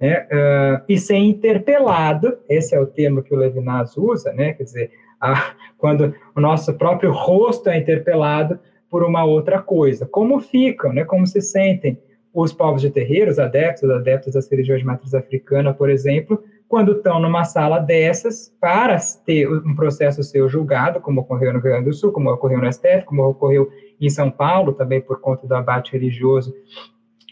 né, 0.00 0.26
uh, 0.32 0.82
e 0.88 0.96
ser 0.96 1.16
interpelado, 1.16 2.38
esse 2.48 2.74
é 2.74 2.80
o 2.80 2.86
termo 2.86 3.22
que 3.22 3.34
o 3.34 3.36
Levinas 3.36 3.96
usa, 3.96 4.32
né, 4.32 4.54
quer 4.54 4.64
dizer, 4.64 4.90
a, 5.20 5.54
quando 5.76 6.14
o 6.34 6.40
nosso 6.40 6.72
próprio 6.74 7.12
rosto 7.12 7.68
é 7.68 7.78
interpelado 7.78 8.58
por 8.88 9.04
uma 9.04 9.24
outra 9.24 9.60
coisa. 9.60 10.06
Como 10.06 10.40
ficam, 10.40 10.92
né, 10.92 11.04
como 11.04 11.26
se 11.26 11.40
sentem 11.40 11.98
os 12.32 12.52
povos 12.52 12.80
de 12.80 12.90
terreiro, 12.90 13.30
os 13.30 13.38
adeptos, 13.38 13.90
adeptos 13.90 14.34
das 14.34 14.50
religiões 14.50 14.80
de 14.80 14.86
matriz 14.86 15.14
africana, 15.14 15.74
por 15.74 15.90
exemplo, 15.90 16.42
quando 16.68 16.92
estão 16.92 17.18
numa 17.18 17.44
sala 17.44 17.80
dessas 17.80 18.54
para 18.60 18.96
ter 19.26 19.48
um 19.48 19.74
processo 19.74 20.22
ser 20.22 20.48
julgado, 20.48 21.00
como 21.00 21.20
ocorreu 21.20 21.52
no 21.52 21.58
Rio 21.58 21.72
Grande 21.72 21.86
do 21.86 21.92
Sul, 21.92 22.12
como 22.12 22.30
ocorreu 22.30 22.60
no 22.60 22.72
STF, 22.72 23.04
como 23.04 23.24
ocorreu 23.24 23.68
em 24.00 24.08
São 24.08 24.30
Paulo, 24.30 24.72
também 24.72 25.00
por 25.00 25.20
conta 25.20 25.46
do 25.46 25.54
abate 25.54 25.92
religioso 25.92 26.54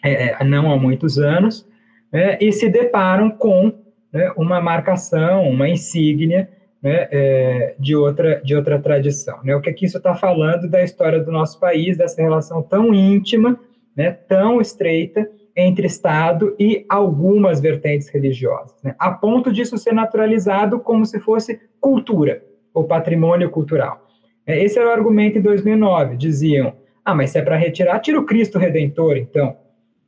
é, 0.04 0.30
é, 0.30 0.44
não 0.44 0.72
há 0.72 0.76
muitos 0.76 1.18
anos, 1.18 1.66
né, 2.12 2.38
e 2.40 2.52
se 2.52 2.68
deparam 2.68 3.30
com 3.30 3.72
né, 4.12 4.32
uma 4.36 4.60
marcação, 4.60 5.48
uma 5.48 5.68
insígnia 5.68 6.48
né, 6.82 7.08
é, 7.10 7.74
de, 7.78 7.94
outra, 7.94 8.40
de 8.42 8.54
outra 8.54 8.78
tradição. 8.78 9.38
Né? 9.42 9.54
O 9.54 9.60
que, 9.60 9.70
é 9.70 9.72
que 9.72 9.84
isso 9.84 9.98
está 9.98 10.14
falando 10.14 10.68
da 10.68 10.82
história 10.82 11.20
do 11.20 11.30
nosso 11.30 11.58
país, 11.58 11.96
dessa 11.96 12.20
relação 12.22 12.62
tão 12.62 12.94
íntima, 12.94 13.58
né, 13.96 14.12
tão 14.12 14.60
estreita 14.60 15.28
entre 15.56 15.86
Estado 15.86 16.54
e 16.58 16.86
algumas 16.88 17.60
vertentes 17.60 18.08
religiosas, 18.08 18.80
né? 18.82 18.94
a 18.96 19.10
ponto 19.10 19.52
disso 19.52 19.76
ser 19.76 19.92
naturalizado 19.92 20.78
como 20.78 21.04
se 21.04 21.18
fosse 21.18 21.60
cultura 21.80 22.40
ou 22.72 22.84
patrimônio 22.84 23.50
cultural. 23.50 24.06
É, 24.46 24.62
esse 24.62 24.78
era 24.78 24.88
o 24.88 24.92
argumento 24.92 25.38
em 25.38 25.42
2009. 25.42 26.16
Diziam: 26.16 26.72
ah, 27.04 27.14
mas 27.14 27.30
se 27.30 27.38
é 27.38 27.42
para 27.42 27.56
retirar, 27.56 27.98
tira 27.98 28.18
o 28.18 28.24
Cristo 28.24 28.58
Redentor, 28.58 29.16
então, 29.16 29.56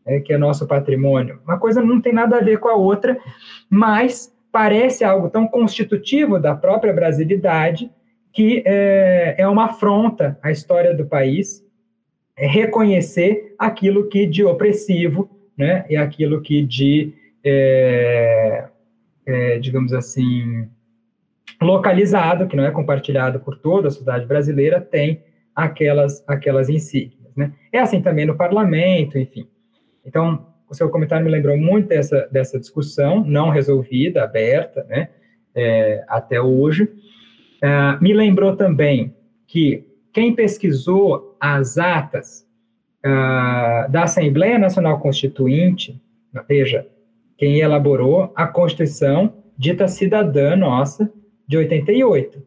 é, 0.06 0.20
que 0.20 0.32
é 0.32 0.38
nosso 0.38 0.66
patrimônio. 0.66 1.40
Uma 1.44 1.58
coisa 1.58 1.82
não 1.82 2.00
tem 2.00 2.12
nada 2.12 2.36
a 2.36 2.42
ver 2.42 2.58
com 2.58 2.68
a 2.68 2.74
outra, 2.74 3.18
mas 3.68 4.34
parece 4.52 5.04
algo 5.04 5.30
tão 5.30 5.46
constitutivo 5.46 6.38
da 6.38 6.54
própria 6.54 6.92
brasilidade 6.92 7.90
que 8.32 8.62
é, 8.64 9.36
é 9.38 9.48
uma 9.48 9.66
afronta 9.66 10.38
à 10.42 10.50
história 10.50 10.94
do 10.94 11.06
país 11.06 11.64
é 12.36 12.46
reconhecer 12.46 13.54
aquilo 13.58 14.08
que 14.08 14.24
de 14.24 14.44
opressivo 14.44 15.28
né, 15.56 15.84
e 15.90 15.96
aquilo 15.96 16.40
que 16.40 16.62
de, 16.62 17.12
é, 17.44 18.64
é, 19.26 19.58
digamos 19.58 19.92
assim, 19.92 20.66
localizado, 21.60 22.46
que 22.46 22.56
não 22.56 22.64
é 22.64 22.70
compartilhado 22.70 23.40
por 23.40 23.58
toda 23.58 23.88
a 23.88 23.90
sociedade 23.90 24.26
brasileira, 24.26 24.80
tem 24.80 25.22
aquelas, 25.54 26.24
aquelas 26.26 26.70
insígnias. 26.70 27.34
Né? 27.36 27.52
É 27.70 27.78
assim 27.78 28.00
também 28.00 28.24
no 28.24 28.36
parlamento, 28.36 29.18
enfim. 29.18 29.46
Então, 30.04 30.46
o 30.68 30.74
seu 30.74 30.88
comentário 30.88 31.24
me 31.24 31.30
lembrou 31.30 31.56
muito 31.56 31.88
dessa, 31.88 32.28
dessa 32.30 32.58
discussão 32.58 33.24
não 33.24 33.50
resolvida, 33.50 34.22
aberta, 34.22 34.84
né, 34.84 35.08
é, 35.54 36.04
até 36.08 36.40
hoje. 36.40 36.84
Uh, 36.84 38.02
me 38.02 38.14
lembrou 38.14 38.56
também 38.56 39.14
que 39.46 39.84
quem 40.12 40.34
pesquisou 40.34 41.36
as 41.40 41.76
atas 41.76 42.46
uh, 43.04 43.90
da 43.90 44.04
Assembleia 44.04 44.58
Nacional 44.58 44.98
Constituinte, 45.00 46.00
veja, 46.48 46.86
quem 47.36 47.58
elaborou 47.58 48.32
a 48.34 48.46
Constituição 48.46 49.34
dita 49.58 49.88
cidadã 49.88 50.56
nossa 50.56 51.12
de 51.46 51.56
88. 51.56 52.42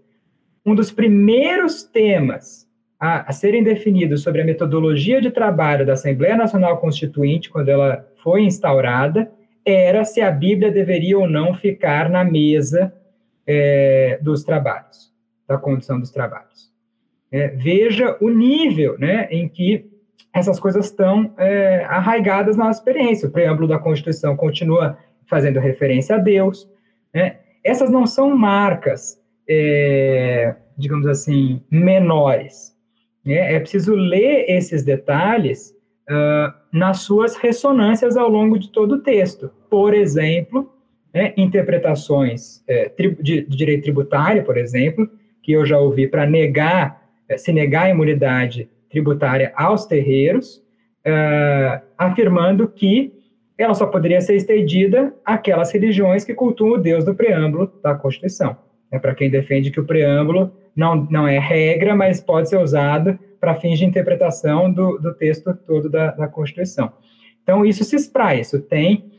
Um 0.65 0.73
dos 0.73 0.91
primeiros 0.91 1.83
temas 1.83 2.67
a, 3.03 3.29
a, 3.29 3.33
serem 3.33 3.61
definidos 3.61 4.23
sobre 4.23 4.41
a 4.41 4.45
metodologia 4.45 5.19
de 5.19 5.29
trabalho 5.29 5.85
da 5.85 5.91
Assembleia 5.91 6.37
Nacional 6.37 6.77
Constituinte, 6.77 7.49
quando 7.49 7.67
ela 7.67 8.07
foi 8.23 8.43
instaurada, 8.43 9.29
era 9.65 10.05
se 10.05 10.21
a 10.21 10.31
Bíblia 10.31 10.71
deveria 10.71 11.19
ou 11.19 11.27
não 11.27 11.53
ficar 11.53 12.09
na 12.09 12.23
mesa 12.23 12.93
é, 13.45 14.17
dos 14.21 14.45
trabalhos, 14.45 15.11
da 15.45 15.57
condição 15.57 15.99
dos 15.99 16.11
trabalhos. 16.11 16.71
É, 17.29 17.49
veja 17.49 18.15
o 18.21 18.29
nível 18.29 18.97
né, 18.97 19.27
em 19.29 19.49
que 19.49 19.85
essas 20.33 20.57
coisas 20.57 20.85
estão 20.85 21.33
é, 21.37 21.83
arraigadas 21.83 22.55
na 22.55 22.65
nossa 22.65 22.79
experiência. 22.79 23.27
O 23.27 23.31
preâmbulo 23.31 23.67
da 23.67 23.79
Constituição 23.79 24.37
continua 24.37 24.97
fazendo 25.25 25.59
referência 25.59 26.15
a 26.15 26.19
Deus. 26.19 26.69
Né? 27.13 27.39
Essas 27.65 27.89
não 27.89 28.05
são 28.07 28.33
marcas, 28.33 29.21
é, 29.45 30.55
digamos 30.77 31.05
assim, 31.05 31.61
menores. 31.69 32.72
Né? 33.25 33.55
É 33.55 33.59
preciso 33.59 33.95
ler 33.95 34.45
esses 34.49 34.83
detalhes 34.83 35.75
uh, 36.09 36.53
nas 36.71 36.99
suas 36.99 37.36
ressonâncias 37.36 38.17
ao 38.17 38.29
longo 38.29 38.57
de 38.57 38.71
todo 38.71 38.95
o 38.95 38.99
texto. 38.99 39.49
Por 39.69 39.93
exemplo, 39.93 40.71
né, 41.13 41.33
interpretações 41.38 42.63
é, 42.67 42.91
de, 42.97 43.43
de 43.45 43.55
direito 43.55 43.83
tributário, 43.83 44.43
por 44.43 44.57
exemplo, 44.57 45.09
que 45.41 45.51
eu 45.51 45.65
já 45.65 45.77
ouvi 45.77 46.07
para 46.07 46.25
negar 46.25 47.03
eh, 47.29 47.38
se 47.38 47.51
negar 47.51 47.86
a 47.86 47.89
imunidade 47.89 48.69
tributária 48.89 49.51
aos 49.55 49.86
terreiros, 49.86 50.57
uh, 51.05 51.81
afirmando 51.97 52.67
que 52.67 53.12
ela 53.57 53.73
só 53.73 53.88
poderia 53.88 54.21
ser 54.21 54.36
estendida 54.36 55.13
àquelas 55.25 55.71
religiões 55.71 56.23
que 56.23 56.33
cultuam 56.33 56.73
o 56.73 56.77
Deus 56.77 57.03
do 57.03 57.15
preâmbulo 57.15 57.71
da 57.81 57.95
Constituição. 57.95 58.55
É 58.91 58.99
para 58.99 59.15
quem 59.15 59.29
defende 59.29 59.71
que 59.71 59.79
o 59.79 59.86
preâmbulo 59.86 60.51
não, 60.75 60.95
não 61.09 61.27
é 61.27 61.39
regra, 61.39 61.95
mas 61.95 62.21
pode 62.21 62.49
ser 62.49 62.57
usado 62.57 63.17
para 63.39 63.55
fins 63.55 63.77
de 63.77 63.86
interpretação 63.86 64.71
do, 64.71 64.97
do 64.97 65.13
texto 65.13 65.53
todo 65.53 65.89
da, 65.89 66.12
da 66.12 66.27
Constituição. 66.27 66.91
Então, 67.43 67.65
isso 67.65 67.83
se 67.83 67.95
espraia, 67.95 68.41
isso 68.41 68.59
tem 68.62 69.12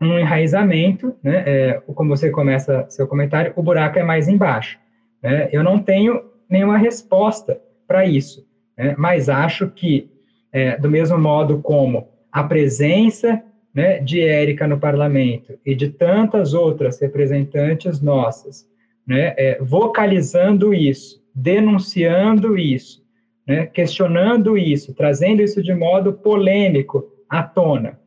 um 0.00 0.18
enraizamento, 0.18 1.14
né? 1.22 1.42
É, 1.46 1.82
como 1.94 2.16
você 2.16 2.30
começa 2.30 2.86
seu 2.88 3.06
comentário, 3.06 3.52
o 3.56 3.62
buraco 3.62 3.98
é 3.98 4.02
mais 4.02 4.28
embaixo. 4.28 4.78
Né? 5.22 5.48
Eu 5.52 5.62
não 5.62 5.78
tenho 5.78 6.22
nenhuma 6.48 6.76
resposta 6.76 7.60
para 7.86 8.04
isso. 8.04 8.46
Né? 8.76 8.94
Mas 8.98 9.28
acho 9.28 9.70
que, 9.70 10.10
é, 10.52 10.76
do 10.76 10.90
mesmo 10.90 11.18
modo 11.18 11.60
como 11.60 12.08
a 12.30 12.42
presença 12.44 13.42
né, 13.72 13.98
de 13.98 14.20
Érica 14.20 14.68
no 14.68 14.78
parlamento 14.78 15.58
e 15.64 15.74
de 15.74 15.88
tantas 15.88 16.54
outras 16.54 17.00
representantes 17.00 18.00
nossas, 18.00 18.68
né, 19.06 19.34
é, 19.36 19.58
vocalizando 19.60 20.72
isso, 20.72 21.22
denunciando 21.34 22.56
isso, 22.56 23.04
né, 23.46 23.66
questionando 23.66 24.56
isso, 24.56 24.94
trazendo 24.94 25.42
isso 25.42 25.62
de 25.62 25.74
modo 25.74 26.12
polêmico 26.12 27.04
à 27.28 27.42
tona, 27.42 27.98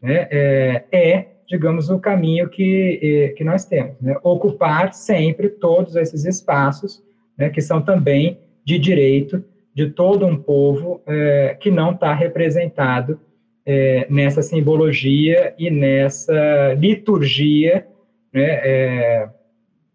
né, 0.00 0.28
é, 0.30 0.84
é, 0.92 1.26
digamos, 1.48 1.90
o 1.90 1.98
caminho 1.98 2.48
que, 2.48 3.00
é, 3.02 3.28
que 3.34 3.44
nós 3.44 3.64
temos. 3.64 3.94
Né, 4.00 4.16
ocupar 4.22 4.92
sempre 4.92 5.48
todos 5.48 5.96
esses 5.96 6.24
espaços 6.24 7.02
né, 7.36 7.50
que 7.50 7.60
são 7.60 7.80
também 7.80 8.38
de 8.64 8.78
direito 8.78 9.44
de 9.74 9.90
todo 9.90 10.26
um 10.26 10.36
povo 10.36 11.00
é, 11.06 11.56
que 11.58 11.70
não 11.70 11.92
está 11.92 12.12
representado 12.12 13.18
é, 13.64 14.06
nessa 14.10 14.42
simbologia 14.42 15.54
e 15.58 15.70
nessa 15.70 16.74
liturgia 16.74 17.86
né, 18.32 19.30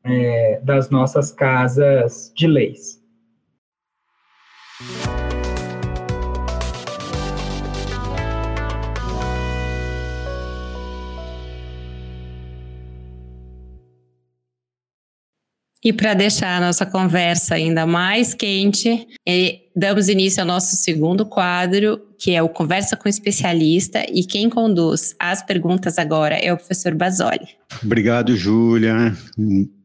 é, 0.07 0.53
é 0.53 0.59
das 0.61 0.89
nossas 0.89 1.31
casas 1.31 2.31
de 2.35 2.47
leis. 2.47 2.97
E 15.83 15.93
para 15.93 16.13
deixar 16.13 16.57
a 16.57 16.65
nossa 16.65 16.85
conversa 16.85 17.55
ainda 17.55 17.85
mais 17.85 18.33
quente, 18.33 19.07
damos 19.73 20.09
início 20.09 20.41
ao 20.41 20.47
nosso 20.47 20.75
segundo 20.75 21.25
quadro, 21.25 22.01
que 22.19 22.33
é 22.33 22.43
o 22.43 22.49
Conversa 22.49 22.97
com 22.97 23.05
o 23.05 23.09
Especialista, 23.09 24.03
e 24.11 24.25
quem 24.25 24.49
conduz 24.49 25.15
as 25.17 25.41
perguntas 25.41 25.97
agora 25.97 26.35
é 26.35 26.51
o 26.51 26.57
professor 26.57 26.93
Basoli. 26.93 27.47
Obrigado, 27.81 28.35
Júlia. 28.35 29.15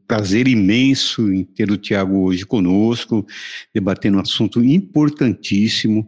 Prazer 0.06 0.46
imenso 0.48 1.32
em 1.32 1.44
ter 1.44 1.70
o 1.70 1.76
Tiago 1.76 2.18
hoje 2.24 2.44
conosco, 2.44 3.26
debatendo 3.74 4.18
um 4.18 4.20
assunto 4.20 4.62
importantíssimo, 4.62 6.06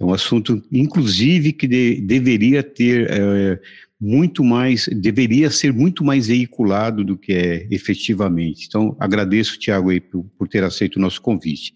é 0.00 0.04
um 0.04 0.12
assunto, 0.12 0.62
inclusive, 0.72 1.52
que 1.52 1.66
de, 1.66 2.00
deveria 2.00 2.62
ter 2.62 3.08
é, 3.10 3.60
muito 4.00 4.44
mais, 4.44 4.88
deveria 4.88 5.50
ser 5.50 5.72
muito 5.72 6.04
mais 6.04 6.26
veiculado 6.26 7.04
do 7.04 7.16
que 7.16 7.32
é 7.32 7.66
efetivamente. 7.70 8.66
Então, 8.66 8.96
agradeço, 8.98 9.58
Tiago, 9.58 9.88
por, 10.02 10.24
por 10.38 10.48
ter 10.48 10.62
aceito 10.64 10.96
o 10.96 11.00
nosso 11.00 11.20
convite. 11.20 11.72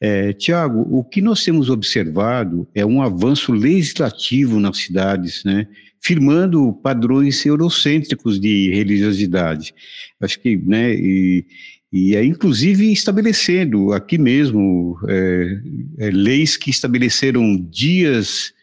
É, 0.00 0.32
Tiago, 0.32 0.80
o 0.90 1.04
que 1.04 1.20
nós 1.20 1.44
temos 1.44 1.70
observado 1.70 2.68
é 2.74 2.84
um 2.84 3.00
avanço 3.00 3.52
legislativo 3.52 4.58
nas 4.58 4.78
cidades, 4.78 5.44
né, 5.44 5.66
firmando 6.04 6.72
padrões 6.82 7.44
eurocêntricos 7.46 8.38
de 8.38 8.70
religiosidade. 8.70 9.74
Acho 10.20 10.38
que, 10.38 10.54
né, 10.56 10.94
e, 10.94 11.46
e 11.90 12.14
é 12.14 12.22
inclusive 12.22 12.92
estabelecendo 12.92 13.92
aqui 13.92 14.18
mesmo 14.18 14.98
é, 15.08 15.60
é, 15.98 16.10
leis 16.10 16.58
que 16.58 16.70
estabeleceram 16.70 17.56
dias 17.56 18.53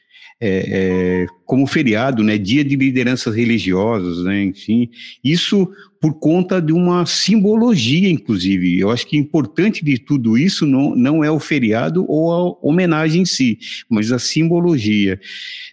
é, 0.44 0.64
é, 1.24 1.28
como 1.46 1.68
feriado, 1.68 2.24
né, 2.24 2.36
dia 2.36 2.64
de 2.64 2.76
lideranças 2.76 3.36
religiosas, 3.36 4.24
né, 4.24 4.44
enfim, 4.44 4.90
isso 5.24 5.72
por 6.02 6.16
conta 6.16 6.60
de 6.60 6.74
uma 6.74 7.06
simbologia, 7.06 8.10
inclusive. 8.10 8.80
Eu 8.80 8.90
acho 8.90 9.06
que 9.06 9.16
importante 9.16 9.86
de 9.86 10.00
tudo 10.00 10.36
isso 10.36 10.66
não, 10.66 10.96
não 10.96 11.24
é 11.24 11.30
o 11.30 11.40
feriado 11.40 12.04
ou 12.10 12.32
a 12.32 12.68
homenagem 12.68 13.22
em 13.22 13.26
si, 13.26 13.60
mas 13.88 14.12
a 14.12 14.18
simbologia. 14.18 15.20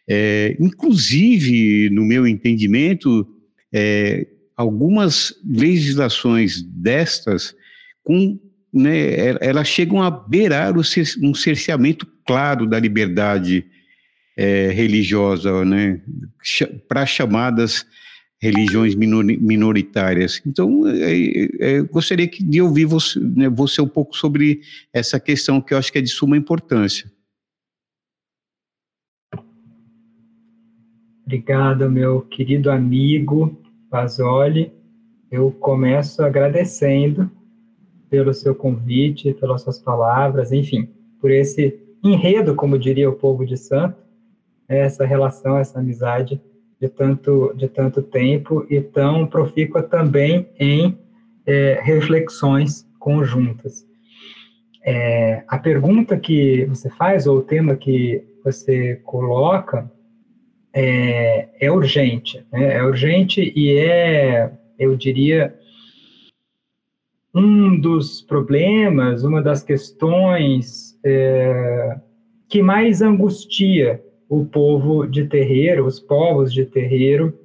É, 0.07 0.54
inclusive, 0.61 1.88
no 1.88 2.04
meu 2.04 2.26
entendimento, 2.26 3.26
é, 3.72 4.26
algumas 4.54 5.33
legislações 5.48 6.61
destas, 6.61 7.54
com, 8.04 8.38
né, 8.70 9.38
elas 9.40 9.66
chegam 9.66 10.02
a 10.02 10.11
beirar 10.11 10.74
um 10.76 11.33
cerceamento 11.33 12.07
claro 12.26 12.66
da 12.66 12.78
liberdade 12.78 13.64
é, 14.38 14.68
religiosa, 14.68 15.64
né, 15.64 16.01
para 16.88 17.05
chamadas 17.05 17.85
religiões 18.40 18.94
minoritárias. 18.94 20.40
Então, 20.46 20.87
é, 20.87 21.48
é, 21.59 21.83
gostaria 21.83 22.29
de 22.29 22.62
ouvir 22.62 22.85
você, 22.85 23.18
né, 23.18 23.48
você 23.48 23.83
um 23.83 23.88
pouco 23.88 24.16
sobre 24.16 24.61
essa 24.92 25.18
questão 25.18 25.61
que 25.61 25.74
eu 25.74 25.79
acho 25.79 25.90
que 25.90 25.98
é 25.98 26.01
de 26.01 26.09
suma 26.09 26.37
importância. 26.37 27.11
Obrigado, 31.27 31.90
meu 31.90 32.20
querido 32.20 32.70
amigo 32.70 33.61
Pasoli. 33.90 34.72
Eu 35.33 35.51
começo 35.51 36.22
agradecendo 36.22 37.29
pelo 38.09 38.33
seu 38.33 38.55
convite, 38.55 39.35
pelas 39.35 39.62
suas 39.62 39.81
palavras, 39.81 40.53
enfim, 40.53 40.88
por 41.20 41.33
esse 41.33 41.77
enredo, 42.05 42.55
como 42.55 42.79
diria 42.79 43.11
o 43.11 43.16
povo 43.16 43.44
de 43.44 43.57
Santo, 43.57 44.08
essa 44.68 45.07
relação, 45.07 45.59
essa 45.59 45.78
amizade 45.78 46.40
de 46.81 46.88
tanto, 46.88 47.52
de 47.57 47.68
tanto 47.68 48.02
tempo 48.02 48.66
e 48.68 48.81
tão 48.81 49.26
profícua 49.26 49.83
também 49.83 50.48
em 50.59 50.96
é, 51.46 51.81
reflexões 51.83 52.87
conjuntas. 52.98 53.87
É, 54.85 55.42
a 55.48 55.59
pergunta 55.59 56.16
que 56.18 56.64
você 56.66 56.88
faz, 56.90 57.26
ou 57.26 57.38
o 57.38 57.42
tema 57.42 57.74
que 57.74 58.24
você 58.44 58.96
coloca, 59.04 59.90
é, 60.72 61.48
é 61.61 61.70
urgente. 61.70 62.44
Né? 62.52 62.76
É 62.76 62.85
urgente 62.85 63.52
e 63.57 63.76
é, 63.78 64.52
eu 64.78 64.96
diria, 64.96 65.54
um 67.35 67.78
dos 67.78 68.22
problemas, 68.22 69.24
uma 69.24 69.42
das 69.42 69.62
questões 69.62 70.98
é, 71.04 71.98
que 72.48 72.62
mais 72.62 73.02
angustia 73.02 74.02
o 74.28 74.44
povo 74.44 75.06
de 75.06 75.24
terreiro, 75.26 75.86
os 75.86 75.98
povos 75.98 76.52
de 76.52 76.64
terreiro 76.64 77.38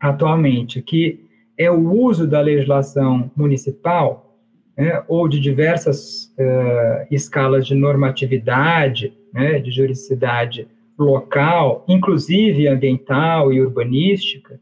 atualmente, 0.00 0.82
que 0.82 1.24
é 1.56 1.70
o 1.70 1.90
uso 1.92 2.26
da 2.26 2.40
legislação 2.40 3.30
municipal 3.36 4.36
né, 4.76 5.02
ou 5.06 5.28
de 5.28 5.38
diversas 5.38 6.34
uh, 6.38 7.06
escalas 7.10 7.66
de 7.66 7.74
normatividade, 7.74 9.16
né, 9.32 9.60
de 9.60 9.70
juridicidade 9.70 10.66
local, 10.98 11.84
inclusive 11.88 12.68
ambiental 12.68 13.52
e 13.52 13.60
urbanística, 13.60 14.60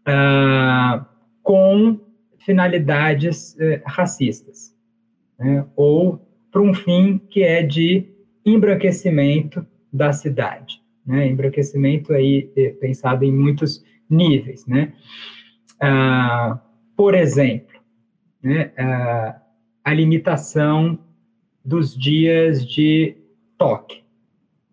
uh, 0.00 1.04
com 1.42 2.00
finalidades 2.38 3.54
uh, 3.54 3.80
racistas, 3.84 4.74
né, 5.38 5.64
ou 5.76 6.20
para 6.50 6.60
um 6.60 6.74
fim 6.74 7.18
que 7.30 7.42
é 7.42 7.62
de 7.62 8.04
embranquecimento 8.44 9.64
da 9.92 10.12
cidade. 10.12 10.82
Né, 11.06 11.26
embranquecimento 11.26 12.12
aí 12.12 12.52
eh, 12.54 12.74
pensado 12.78 13.24
em 13.24 13.32
muitos 13.32 13.82
níveis. 14.10 14.66
Né? 14.66 14.92
Uh, 15.76 16.58
por 16.94 17.14
exemplo, 17.14 17.80
né, 18.42 18.72
uh, 18.78 19.40
a 19.82 19.94
limitação 19.94 20.98
dos 21.64 21.96
dias 21.96 22.66
de 22.66 23.16
toque 23.56 24.02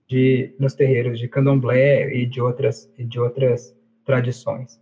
de, 0.08 0.54
nos 0.60 0.74
terreiros 0.74 1.20
de 1.20 1.28
candomblé 1.28 2.14
e 2.16 2.26
de 2.26 2.42
outras, 2.42 2.92
de 2.98 3.20
outras 3.20 3.76
tradições. 4.06 4.80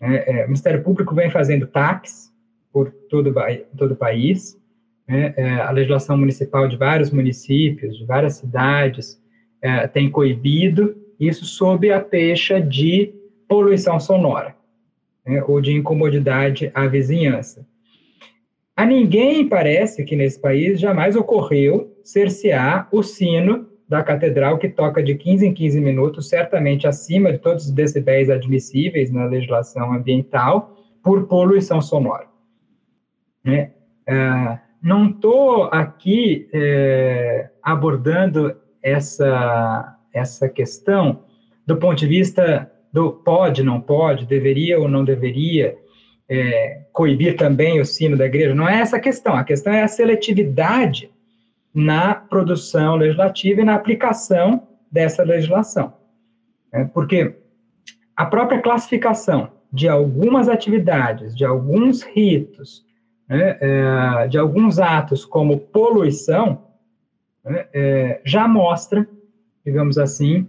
É, 0.00 0.40
é, 0.40 0.44
o 0.44 0.46
Ministério 0.46 0.82
Público 0.82 1.14
vem 1.14 1.30
fazendo 1.30 1.66
taques 1.66 2.32
por 2.72 2.90
todo, 3.10 3.34
todo 3.76 3.92
o 3.92 3.96
país, 3.96 4.56
né, 5.06 5.34
é, 5.36 5.54
a 5.54 5.70
legislação 5.70 6.16
municipal 6.16 6.68
de 6.68 6.76
vários 6.76 7.10
municípios, 7.10 7.96
de 7.96 8.04
várias 8.04 8.34
cidades, 8.34 9.20
é, 9.62 9.86
tem 9.86 10.10
coibido 10.10 10.96
isso 11.18 11.44
sob 11.44 11.90
a 11.90 12.00
pecha 12.00 12.60
de 12.60 13.12
poluição 13.48 13.98
sonora 13.98 14.54
né, 15.26 15.42
ou 15.46 15.60
de 15.60 15.72
incomodidade 15.72 16.70
à 16.74 16.86
vizinhança. 16.86 17.66
A 18.76 18.86
ninguém 18.86 19.48
parece 19.48 20.04
que 20.04 20.14
nesse 20.14 20.40
país 20.40 20.78
jamais 20.78 21.16
ocorreu 21.16 21.92
cercear 22.02 22.88
o 22.92 23.02
sino 23.02 23.66
da 23.88 24.02
catedral, 24.02 24.58
que 24.58 24.68
toca 24.68 25.02
de 25.02 25.14
15 25.14 25.46
em 25.46 25.54
15 25.54 25.80
minutos, 25.80 26.28
certamente 26.28 26.86
acima 26.86 27.32
de 27.32 27.38
todos 27.38 27.64
os 27.66 27.70
decibéis 27.72 28.28
admissíveis 28.28 29.10
na 29.10 29.24
legislação 29.24 29.92
ambiental, 29.92 30.76
por 31.02 31.26
poluição 31.26 31.80
sonora. 31.80 32.26
Né? 33.42 33.72
É, 34.06 34.58
não 34.82 35.10
estou 35.10 35.64
aqui 35.64 36.48
é, 36.52 37.48
abordando 37.62 38.54
essa, 38.82 39.96
essa 40.12 40.48
questão 40.48 41.24
do 41.66 41.76
ponto 41.76 41.98
de 41.98 42.06
vista 42.06 42.70
do 42.92 43.12
pode, 43.12 43.62
não 43.62 43.80
pode, 43.80 44.24
deveria 44.24 44.80
ou 44.80 44.88
não 44.88 45.04
deveria, 45.04 45.76
é, 46.28 46.82
coibir 46.92 47.36
também 47.36 47.80
o 47.80 47.84
sino 47.84 48.16
da 48.16 48.26
igreja. 48.26 48.54
Não 48.54 48.68
é 48.68 48.80
essa 48.80 48.96
a 48.96 49.00
questão. 49.00 49.34
A 49.34 49.44
questão 49.44 49.72
é 49.72 49.82
a 49.82 49.88
seletividade 49.88 51.10
na 51.74 52.14
produção 52.14 52.96
legislativa 52.96 53.60
e 53.60 53.64
na 53.64 53.74
aplicação 53.74 54.66
dessa 54.90 55.22
legislação. 55.22 55.94
É, 56.72 56.84
porque 56.84 57.36
a 58.16 58.26
própria 58.26 58.60
classificação 58.60 59.50
de 59.72 59.88
algumas 59.88 60.48
atividades, 60.48 61.36
de 61.36 61.44
alguns 61.44 62.02
ritos, 62.02 62.84
né, 63.28 63.58
é, 63.60 64.28
de 64.28 64.38
alguns 64.38 64.78
atos 64.78 65.24
como 65.24 65.58
poluição, 65.58 66.67
é, 67.44 68.20
já 68.24 68.46
mostra, 68.46 69.08
digamos 69.64 69.98
assim, 69.98 70.48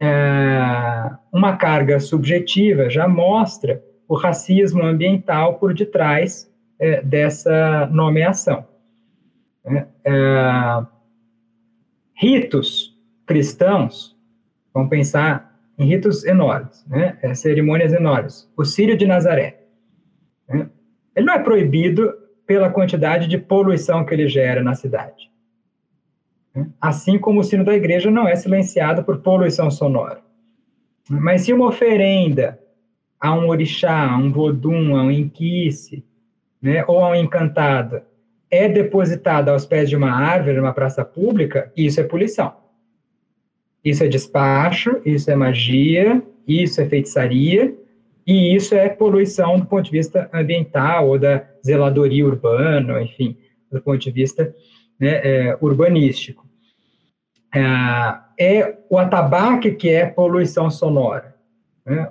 é, 0.00 1.10
uma 1.32 1.56
carga 1.56 2.00
subjetiva, 2.00 2.90
já 2.90 3.06
mostra 3.06 3.82
o 4.08 4.14
racismo 4.14 4.82
ambiental 4.82 5.58
por 5.58 5.72
detrás 5.72 6.52
é, 6.78 7.00
dessa 7.02 7.86
nomeação. 7.86 8.66
Né? 9.64 9.86
É, 10.04 10.86
ritos 12.14 12.98
cristãos, 13.24 14.16
vamos 14.74 14.90
pensar 14.90 15.58
em 15.78 15.86
ritos 15.86 16.24
enormes, 16.24 16.84
né? 16.86 17.18
É, 17.22 17.34
cerimônias 17.34 17.92
enormes. 17.92 18.50
O 18.56 18.64
Sírio 18.64 18.96
de 18.96 19.06
Nazaré. 19.06 19.64
Né? 20.48 20.68
Ele 21.16 21.26
não 21.26 21.34
é 21.34 21.38
proibido 21.38 22.12
pela 22.46 22.70
quantidade 22.70 23.26
de 23.26 23.38
poluição 23.38 24.04
que 24.04 24.12
ele 24.12 24.28
gera 24.28 24.62
na 24.62 24.74
cidade. 24.74 25.31
Né? 26.54 26.68
Assim 26.80 27.18
como 27.18 27.40
o 27.40 27.44
sino 27.44 27.64
da 27.64 27.74
igreja 27.74 28.10
não 28.10 28.28
é 28.28 28.36
silenciado 28.36 29.04
por 29.04 29.18
poluição 29.18 29.70
sonora. 29.70 30.20
Mas 31.08 31.42
se 31.42 31.52
uma 31.52 31.66
oferenda 31.66 32.58
a 33.20 33.34
um 33.34 33.48
orixá, 33.48 34.10
a 34.10 34.16
um 34.16 34.32
vodum, 34.32 34.96
a 34.96 35.02
um 35.04 35.10
inquice, 35.10 36.04
né, 36.60 36.84
ou 36.86 37.04
a 37.04 37.10
um 37.10 37.14
encantado, 37.14 38.02
é 38.50 38.68
depositada 38.68 39.50
aos 39.50 39.64
pés 39.64 39.88
de 39.88 39.96
uma 39.96 40.12
árvore, 40.12 40.56
numa 40.56 40.72
praça 40.72 41.04
pública, 41.04 41.72
isso 41.76 42.00
é 42.00 42.04
poluição. 42.04 42.54
Isso 43.84 44.04
é 44.04 44.08
despacho, 44.08 45.00
isso 45.04 45.30
é 45.30 45.34
magia, 45.34 46.22
isso 46.46 46.80
é 46.80 46.86
feitiçaria, 46.86 47.74
e 48.26 48.54
isso 48.54 48.74
é 48.74 48.88
poluição 48.88 49.58
do 49.58 49.66
ponto 49.66 49.84
de 49.84 49.90
vista 49.90 50.30
ambiental 50.32 51.08
ou 51.08 51.18
da 51.18 51.44
zeladoria 51.64 52.24
urbana, 52.24 53.02
enfim, 53.02 53.36
do 53.70 53.80
ponto 53.80 53.98
de 53.98 54.10
vista 54.10 54.54
né, 55.02 55.20
é, 55.24 55.58
urbanístico. 55.60 56.46
É, 57.52 57.60
é, 58.38 58.78
o 58.88 58.96
atabaque 58.96 59.72
que 59.72 59.88
é 59.88 60.06
poluição 60.06 60.70
sonora, 60.70 61.34
né, 61.84 62.08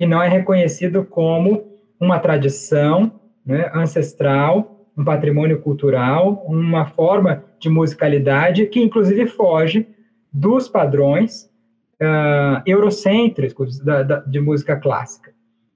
e 0.00 0.04
não 0.04 0.20
é 0.20 0.28
reconhecido 0.28 1.04
como 1.04 1.78
uma 2.00 2.18
tradição 2.18 3.20
né, 3.46 3.70
ancestral 3.72 4.72
um 4.96 5.04
patrimônio 5.04 5.58
cultural, 5.60 6.44
uma 6.46 6.84
forma 6.84 7.44
de 7.58 7.70
musicalidade 7.70 8.66
que, 8.66 8.78
inclusive, 8.78 9.26
foge 9.26 9.86
dos 10.30 10.68
padrões 10.68 11.50
uh, 11.94 12.60
eurocêntricos 12.66 13.78
da, 13.78 14.02
da, 14.02 14.16
de 14.20 14.38
música 14.38 14.76
clássica. 14.76 15.32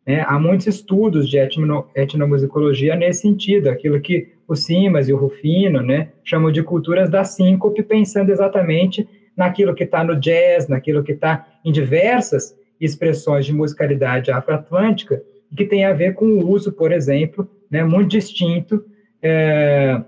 Né? 0.07 0.22
Há 0.26 0.38
muitos 0.38 0.66
estudos 0.66 1.31
de 1.31 1.38
etno, 1.38 1.88
etnomusicologia 1.94 2.94
nesse 2.94 3.22
sentido, 3.22 3.68
aquilo 3.68 3.98
que 4.00 4.36
o 4.48 4.54
Simas 4.54 5.09
e 5.09 5.12
o 5.12 5.16
Rufino 5.16 5.82
né, 5.82 6.09
chamam 6.24 6.52
de 6.52 6.62
culturas 6.62 7.11
da 7.11 7.24
síncope, 7.24 7.82
pensando 7.82 8.30
exatamente 8.30 9.09
naquilo 9.37 9.74
que 9.74 9.85
está 9.85 10.02
no 10.02 10.16
jazz, 10.18 10.68
naquilo 10.68 11.02
que 11.02 11.12
está 11.12 11.46
em 11.64 11.72
diversas 11.72 12.56
expressões 12.80 13.44
de 13.44 13.52
musicalidade 13.52 14.30
afroatlântica, 14.30 15.22
que 15.56 15.64
tem 15.64 15.85
a 15.85 15.92
ver 15.92 16.14
com 16.14 16.26
o 16.26 16.48
uso, 16.48 16.72
por 16.72 16.92
exemplo, 16.92 17.48
né, 17.70 17.85
muito 17.85 18.11
distinto 18.11 18.85
é, 19.22 20.00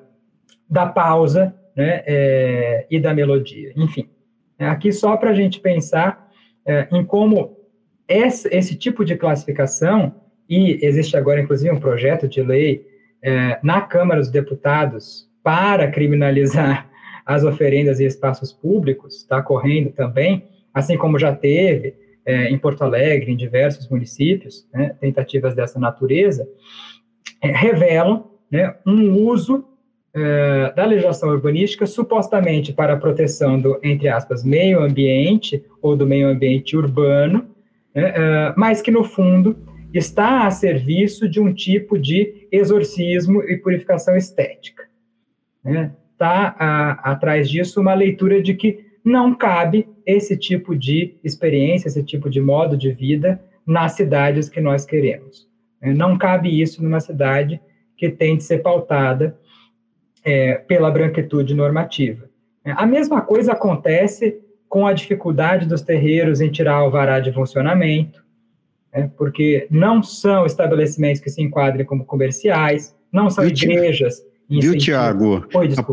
da 0.69 0.87
pausa 0.87 1.55
né, 1.77 2.03
é, 2.07 2.87
e 2.91 2.99
da 3.01 3.15
melodia. 3.15 3.73
Enfim, 3.77 4.09
é 4.59 4.67
aqui 4.67 4.93
só 4.93 5.17
para 5.17 5.31
a 5.31 5.35
gente 5.35 5.61
pensar 5.61 6.29
é, 6.67 6.89
em 6.93 7.05
como 7.05 7.57
esse, 8.07 8.49
esse, 8.49 8.75
tipo 8.75 9.05
de 9.05 9.17
classificação, 9.17 10.15
e 10.49 10.79
existe 10.83 11.17
agora, 11.17 11.41
inclusive, 11.41 11.71
um 11.71 11.81
projeto 11.81 12.27
de 12.27 12.43
lei 12.43 12.87
é, 13.23 13.59
na 13.63 13.81
Câmara 13.81 14.21
dos 14.21 14.31
Deputados 14.31 15.29
para 15.43 15.91
criminalizar 15.91 16.89
as 17.25 17.45
oferendas 17.45 18.01
e 18.01 18.05
espaços 18.05 18.53
públicos, 18.53 19.17
está 19.17 19.43
correndo 19.43 19.91
também, 19.91 20.49
assim 20.73 20.97
como 20.97 21.19
já 21.19 21.35
teve 21.35 21.95
é, 22.25 22.51
em 22.51 22.59
Porto 22.59 22.83
Alegre, 22.83 23.33
em 23.33 23.37
diversos 23.37 23.89
municípios, 23.89 24.67
né, 24.73 24.95
tentativas 25.01 25.55
dessa 25.55 25.79
natureza, 25.79 26.47
é, 27.43 27.51
revelam 27.51 28.31
né, 28.51 28.75
um 28.87 29.13
uso 29.15 29.65
é, 30.15 30.73
da 30.75 30.85
legislação 30.85 31.29
urbanística 31.31 31.87
supostamente 31.87 32.73
para 32.73 32.95
a 32.95 32.97
proteção 32.97 33.61
do, 33.61 33.79
entre 33.83 34.09
aspas, 34.09 34.45
meio 34.45 34.81
ambiente 34.83 35.63
ou 35.83 35.97
do 35.97 36.07
meio 36.07 36.29
ambiente 36.29 36.77
urbano, 36.77 37.47
né, 37.95 38.11
uh, 38.11 38.55
mas 38.57 38.81
que, 38.81 38.91
no 38.91 39.05
fundo, 39.05 39.57
está 39.93 40.47
a 40.47 40.51
serviço 40.51 41.29
de 41.29 41.41
um 41.41 41.53
tipo 41.53 41.99
de 41.99 42.47
exorcismo 42.53 43.43
e 43.43 43.57
purificação 43.57 44.17
estética. 44.17 44.85
Está 45.65 45.71
né? 45.71 45.95
Tá, 46.17 47.01
atrás 47.03 47.49
disso 47.49 47.81
uma 47.81 47.95
leitura 47.95 48.43
de 48.43 48.55
que 48.55 48.87
não 49.05 49.35
cabe 49.35 49.89
esse 50.05 50.37
tipo 50.37 50.77
de 50.77 51.15
experiência, 51.23 51.89
esse 51.89 52.03
tipo 52.03 52.29
de 52.29 52.41
modo 52.41 52.77
de 52.77 52.91
vida 52.91 53.41
nas 53.67 53.93
cidades 53.93 54.49
que 54.49 54.61
nós 54.61 54.85
queremos. 54.85 55.49
Né? 55.81 55.95
Não 55.95 56.19
cabe 56.19 56.61
isso 56.61 56.83
numa 56.83 57.01
cidade 57.01 57.61
que 57.97 58.09
tem 58.09 58.37
de 58.37 58.45
ser 58.45 58.59
pautada 58.59 59.39
é, 60.25 60.55
pela 60.55 60.91
branquitude 60.91 61.55
normativa. 61.55 62.29
A 62.65 62.87
mesma 62.87 63.23
coisa 63.23 63.53
acontece 63.53 64.39
com 64.69 64.87
a 64.87 64.93
dificuldade 64.93 65.67
dos 65.67 65.81
terreiros 65.81 66.41
em 66.41 66.51
tirar 66.51 66.81
o 66.83 66.85
alvará 66.85 67.19
de 67.21 67.33
funcionamento, 67.33 68.23
né, 68.93 69.11
porque 69.17 69.67
não 69.71 70.03
são 70.03 70.47
estabelecimentos 70.47 71.21
que 71.21 71.31
se 71.31 71.43
enquadrem 71.43 71.85
como 71.87 72.05
comerciais, 72.05 72.95
não 73.13 73.31
são 73.31 73.47
igrejas 73.47 74.23
Viu, 74.51 74.79
Tiago? 74.79 75.47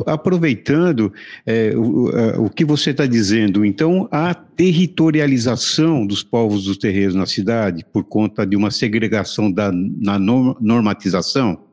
Aproveitando 0.06 1.12
é, 1.46 1.76
o, 1.76 2.10
é, 2.10 2.38
o, 2.38 2.50
que 2.50 2.64
você 2.64 2.92
está 2.92 3.06
dizendo, 3.06 3.66
então 3.66 4.08
a 4.10 4.34
territorialização 4.34 6.08
dos 6.08 6.24
povos 6.24 6.64
dos 6.64 6.78
terreiros 6.78 7.14
na 7.14 7.26
cidade 7.26 7.84
por 7.92 8.06
conta 8.06 8.48
de 8.48 8.56
uma 8.56 8.72
segregação 8.72 9.52
da, 9.52 9.72
na 9.74 10.18
normatização? 10.18 11.66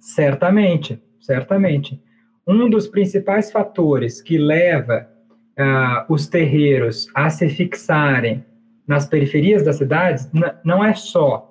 Certamente, 0.00 0.98
certamente. 1.20 2.00
Um 2.48 2.70
dos 2.70 2.88
principais 2.88 3.52
fatores 3.52 4.22
que 4.22 4.38
leva 4.38 5.06
uh, 5.58 6.12
os 6.12 6.26
terreiros 6.26 7.06
a 7.14 7.28
se 7.28 7.50
fixarem 7.50 8.42
nas 8.92 9.06
periferias 9.06 9.62
das 9.62 9.76
cidades 9.76 10.30
não 10.62 10.84
é 10.84 10.92
só 10.92 11.50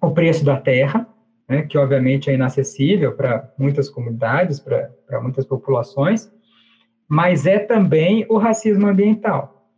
o 0.00 0.10
preço 0.10 0.44
da 0.44 0.56
terra, 0.56 1.06
né, 1.48 1.62
que 1.62 1.78
obviamente 1.78 2.28
é 2.28 2.34
inacessível 2.34 3.12
para 3.12 3.48
muitas 3.56 3.88
comunidades, 3.88 4.58
para 4.58 5.20
muitas 5.22 5.46
populações, 5.46 6.32
mas 7.06 7.46
é 7.46 7.60
também 7.60 8.26
o 8.28 8.38
racismo 8.38 8.88
ambiental. 8.88 9.70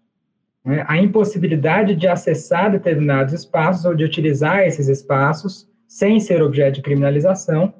Né, 0.64 0.86
a 0.88 0.96
impossibilidade 0.96 1.94
de 1.94 2.08
acessar 2.08 2.70
determinados 2.70 3.34
espaços 3.34 3.84
ou 3.84 3.94
de 3.94 4.02
utilizar 4.02 4.60
esses 4.60 4.88
espaços 4.88 5.68
sem 5.86 6.18
ser 6.18 6.42
objeto 6.42 6.76
de 6.76 6.82
criminalização, 6.82 7.74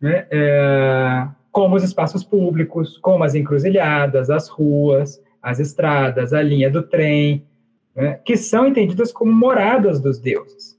né, 0.00 0.26
é, 0.30 1.28
como 1.52 1.76
os 1.76 1.84
espaços 1.84 2.24
públicos, 2.24 2.96
como 2.96 3.24
as 3.24 3.34
encruzilhadas, 3.34 4.30
as 4.30 4.48
ruas, 4.48 5.22
as 5.42 5.60
estradas, 5.60 6.32
a 6.32 6.40
linha 6.40 6.70
do 6.70 6.82
trem, 6.82 7.46
né, 7.94 8.20
que 8.24 8.36
são 8.36 8.66
entendidas 8.66 9.12
como 9.12 9.32
moradas 9.32 10.00
dos 10.00 10.18
deuses. 10.18 10.78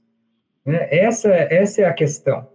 Né? 0.64 0.88
Essa, 0.90 1.28
essa 1.28 1.82
é 1.82 1.84
a 1.84 1.92
questão. 1.92 2.46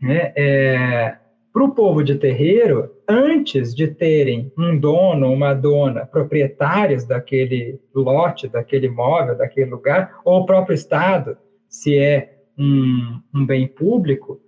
Né? 0.00 0.32
É, 0.36 1.16
Para 1.52 1.64
o 1.64 1.74
povo 1.74 2.02
de 2.02 2.14
terreiro, 2.14 2.90
antes 3.08 3.74
de 3.74 3.88
terem 3.88 4.52
um 4.56 4.78
dono, 4.78 5.32
uma 5.32 5.54
dona, 5.54 6.06
proprietários 6.06 7.04
daquele 7.04 7.80
lote, 7.94 8.48
daquele 8.48 8.86
imóvel, 8.86 9.36
daquele 9.36 9.70
lugar, 9.70 10.20
ou 10.24 10.40
o 10.40 10.46
próprio 10.46 10.74
Estado, 10.74 11.36
se 11.68 11.98
é 11.98 12.36
um, 12.58 13.20
um 13.34 13.44
bem 13.44 13.66
público, 13.66 14.40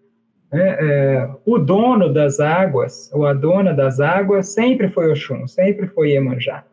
né? 0.51 0.77
é, 0.81 1.31
o 1.45 1.59
dono 1.59 2.13
das 2.13 2.41
águas, 2.41 3.11
ou 3.13 3.27
a 3.27 3.35
dona 3.35 3.75
das 3.75 4.01
águas, 4.01 4.49
sempre 4.49 4.89
foi 4.89 5.11
Oxum, 5.11 5.47
sempre 5.47 5.87
foi 5.89 6.13
Iemanjá. 6.13 6.65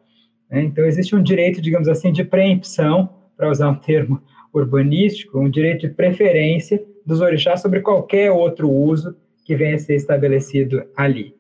Né? 0.50 0.64
Então, 0.64 0.86
existe 0.86 1.16
um 1.16 1.22
direito, 1.22 1.62
digamos 1.62 1.88
assim, 1.88 2.12
de 2.12 2.24
preempção, 2.24 3.10
para 3.36 3.50
usar 3.50 3.70
um 3.70 3.76
termo 3.76 4.22
urbanístico 4.54 5.40
um 5.40 5.50
direito 5.50 5.82
de 5.82 5.94
preferência 5.94 6.82
dos 7.06 7.20
orixás 7.20 7.62
sobre 7.62 7.82
qualquer 7.82 8.32
outro 8.32 8.72
uso 8.72 9.16
que 9.44 9.56
venha 9.56 9.76
a 9.76 9.80
ser 9.80 9.96
estabelecido 9.96 10.84
ali. 10.96 11.36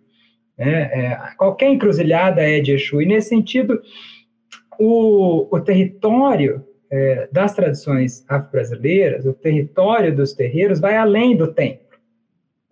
É, 0.58 0.70
é, 0.70 1.20
qualquer 1.38 1.70
encruzilhada 1.70 2.42
é 2.42 2.60
de 2.60 2.74
Exu, 2.74 3.02
e 3.02 3.06
nesse 3.06 3.30
sentido, 3.30 3.82
o, 4.80 5.48
o 5.50 5.60
território 5.60 6.64
é, 6.92 7.28
das 7.32 7.56
tradições 7.56 8.24
afro-brasileiras, 8.28 9.26
o 9.26 9.34
território 9.34 10.16
dos 10.16 10.34
terreiros, 10.34 10.80
vai 10.80 10.96
além 10.96 11.36
do 11.36 11.52
templo. 11.52 11.85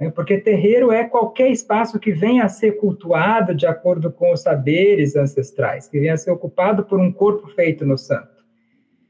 Né, 0.04 0.12
porque 0.12 0.38
terreiro 0.38 0.91
é 0.91 1.06
qualquer 1.06 1.49
espaço 1.49 1.97
que 1.97 2.12
venha 2.12 2.43
a 2.43 2.49
ser 2.49 2.74
cultuado 2.74 3.56
de 3.56 3.66
acordo 3.66 4.12
com 4.12 4.34
os 4.34 4.41
saberes 4.41 5.16
ancestrais, 5.16 5.88
que 5.88 5.97
venha 5.97 6.14
a 6.14 6.18
ser 6.18 6.32
ocupado 6.32 6.84
por 6.84 6.99
um 6.99 7.12
corpo 7.12 7.47
feito 7.47 7.86
no 7.86 7.97
santo. 7.97 8.43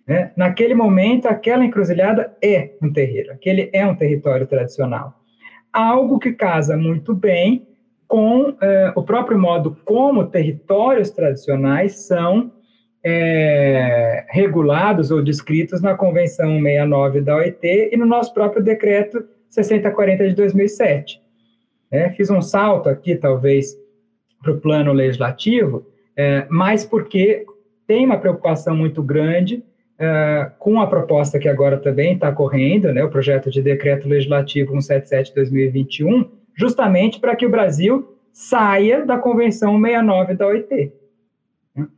Né? 0.07 0.31
Naquele 0.35 0.75
momento, 0.75 1.25
aquela 1.25 1.65
encruzilhada 1.65 2.35
é 2.43 2.73
um 2.81 2.93
terreiro, 2.93 3.31
aquele 3.31 3.71
é 3.73 3.85
um 3.87 3.95
território 3.95 4.45
tradicional. 4.45 5.19
Algo 5.71 6.19
que 6.19 6.31
casa 6.31 6.77
muito 6.77 7.15
bem 7.15 7.67
com 8.07 8.55
eh, 8.61 8.93
o 8.95 9.01
próprio 9.01 9.39
modo 9.39 9.75
como 9.83 10.27
territórios 10.27 11.09
tradicionais 11.09 12.05
são 12.05 12.51
é, 13.03 14.25
regulados 14.29 15.09
ou 15.09 15.23
descritos 15.23 15.81
na 15.81 15.95
Convenção 15.95 16.61
69 16.61 17.21
da 17.21 17.37
OIT 17.37 17.89
e 17.91 17.97
no 17.97 18.05
nosso 18.05 18.31
próprio 18.31 18.63
decreto 18.63 19.25
6040 19.53 20.29
de 20.29 20.35
2007. 20.35 21.21
É, 21.91 22.09
fiz 22.09 22.29
um 22.31 22.41
salto 22.41 22.89
aqui, 22.89 23.15
talvez, 23.15 23.77
para 24.41 24.51
o 24.51 24.59
plano 24.59 24.91
legislativo, 24.91 25.85
é, 26.17 26.45
mas 26.49 26.83
porque 26.83 27.45
tem 27.85 28.05
uma 28.05 28.17
preocupação 28.17 28.75
muito 28.75 29.01
grande 29.01 29.63
Uh, 29.93 30.49
com 30.57 30.81
a 30.81 30.87
proposta 30.87 31.37
que 31.37 31.47
agora 31.47 31.77
também 31.77 32.15
está 32.15 32.31
correndo, 32.31 32.91
né, 32.91 33.03
o 33.03 33.11
projeto 33.11 33.51
de 33.51 33.61
decreto 33.61 34.09
legislativo 34.09 34.73
177-2021, 34.73 36.27
justamente 36.55 37.19
para 37.19 37.35
que 37.35 37.45
o 37.45 37.49
Brasil 37.49 38.17
saia 38.33 39.05
da 39.05 39.19
Convenção 39.19 39.79
69 39.79 40.33
da 40.33 40.47
OIT. 40.47 40.91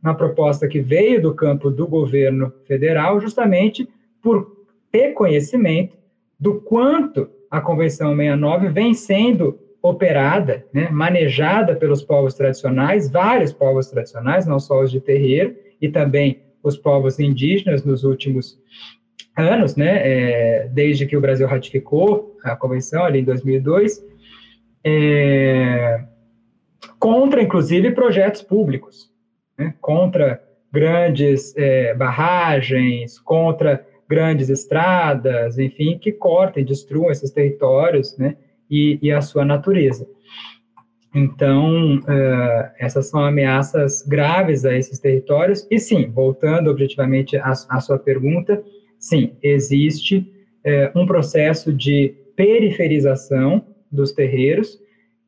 Uma 0.02 0.14
proposta 0.14 0.68
que 0.68 0.78
veio 0.78 1.22
do 1.22 1.34
campo 1.34 1.70
do 1.70 1.86
governo 1.88 2.52
federal, 2.66 3.18
justamente 3.18 3.88
por 4.22 4.66
ter 4.92 5.12
conhecimento 5.14 5.96
do 6.38 6.60
quanto 6.60 7.30
a 7.50 7.60
Convenção 7.60 8.16
69 8.16 8.68
vem 8.68 8.94
sendo 8.94 9.58
operada, 9.82 10.64
né, 10.72 10.88
manejada 10.90 11.76
pelos 11.76 12.02
povos 12.02 12.34
tradicionais, 12.34 13.10
vários 13.10 13.52
povos 13.52 13.88
tradicionais, 13.88 14.46
não 14.46 14.58
só 14.58 14.82
os 14.82 14.90
de 14.90 15.00
terreiro, 15.00 15.54
e 15.80 15.88
também 15.88 16.42
os 16.62 16.76
povos 16.76 17.20
indígenas 17.20 17.84
nos 17.84 18.02
últimos 18.02 18.58
anos, 19.36 19.76
né, 19.76 20.00
é, 20.02 20.68
desde 20.72 21.06
que 21.06 21.16
o 21.16 21.20
Brasil 21.20 21.46
ratificou 21.46 22.36
a 22.42 22.56
convenção 22.56 23.04
ali 23.04 23.20
em 23.20 23.24
2002, 23.24 24.04
é, 24.82 26.04
contra, 26.98 27.42
inclusive, 27.42 27.92
projetos 27.92 28.42
públicos, 28.42 29.10
né, 29.56 29.74
contra 29.80 30.42
grandes 30.72 31.56
é, 31.56 31.94
barragens, 31.94 33.18
contra 33.18 33.85
grandes 34.08 34.48
estradas, 34.48 35.58
enfim, 35.58 35.98
que 35.98 36.12
cortem, 36.12 36.64
destruam 36.64 37.10
esses 37.10 37.30
territórios, 37.30 38.16
né, 38.16 38.36
e, 38.70 38.98
e 39.02 39.10
a 39.10 39.20
sua 39.20 39.44
natureza. 39.44 40.06
Então, 41.14 41.96
uh, 41.96 42.70
essas 42.78 43.08
são 43.08 43.24
ameaças 43.24 44.02
graves 44.02 44.66
a 44.66 44.76
esses 44.76 44.98
territórios. 44.98 45.66
E 45.70 45.78
sim, 45.78 46.10
voltando 46.10 46.70
objetivamente 46.70 47.38
à, 47.38 47.52
à 47.70 47.80
sua 47.80 47.98
pergunta, 47.98 48.62
sim, 48.98 49.32
existe 49.42 50.18
uh, 50.18 50.98
um 50.98 51.06
processo 51.06 51.72
de 51.72 52.14
periferização 52.36 53.64
dos 53.90 54.12
terreiros 54.12 54.78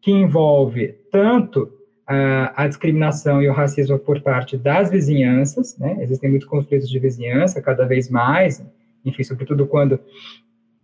que 0.03 0.11
envolve 0.11 0.95
tanto 1.11 1.73
a, 2.09 2.67
discriminação 2.67 3.43
e 3.43 3.49
o 3.49 3.53
racismo 3.53 3.99
por 3.99 4.23
parte 4.23 4.57
das 4.57 4.91
vizinhanças, 4.91 5.77
né? 5.79 5.99
Existem 6.01 6.31
muitos 6.31 6.49
conflitos 6.49 6.89
de 6.89 6.99
vizinhança, 6.99 7.61
cada 7.61 7.85
vez 7.85 8.09
mais, 8.09 8.65
enfim, 9.05 9.23
sobretudo 9.23 9.67
quando 9.67 10.01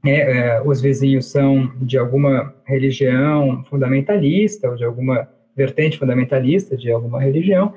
é, 0.05 0.11
é, 0.57 0.63
os 0.63 0.83
vizinhos 0.83 1.31
são 1.31 1.73
de 1.81 1.97
alguma 1.97 2.55
religião 2.67 3.65
fundamentalista 3.71 4.69
ou 4.69 4.77
de 4.77 4.85
alguma 4.85 5.27
vertente 5.57 5.99
fundamentalista 5.99 6.77
de 6.77 6.91
alguma 6.91 7.23
religião, 7.23 7.73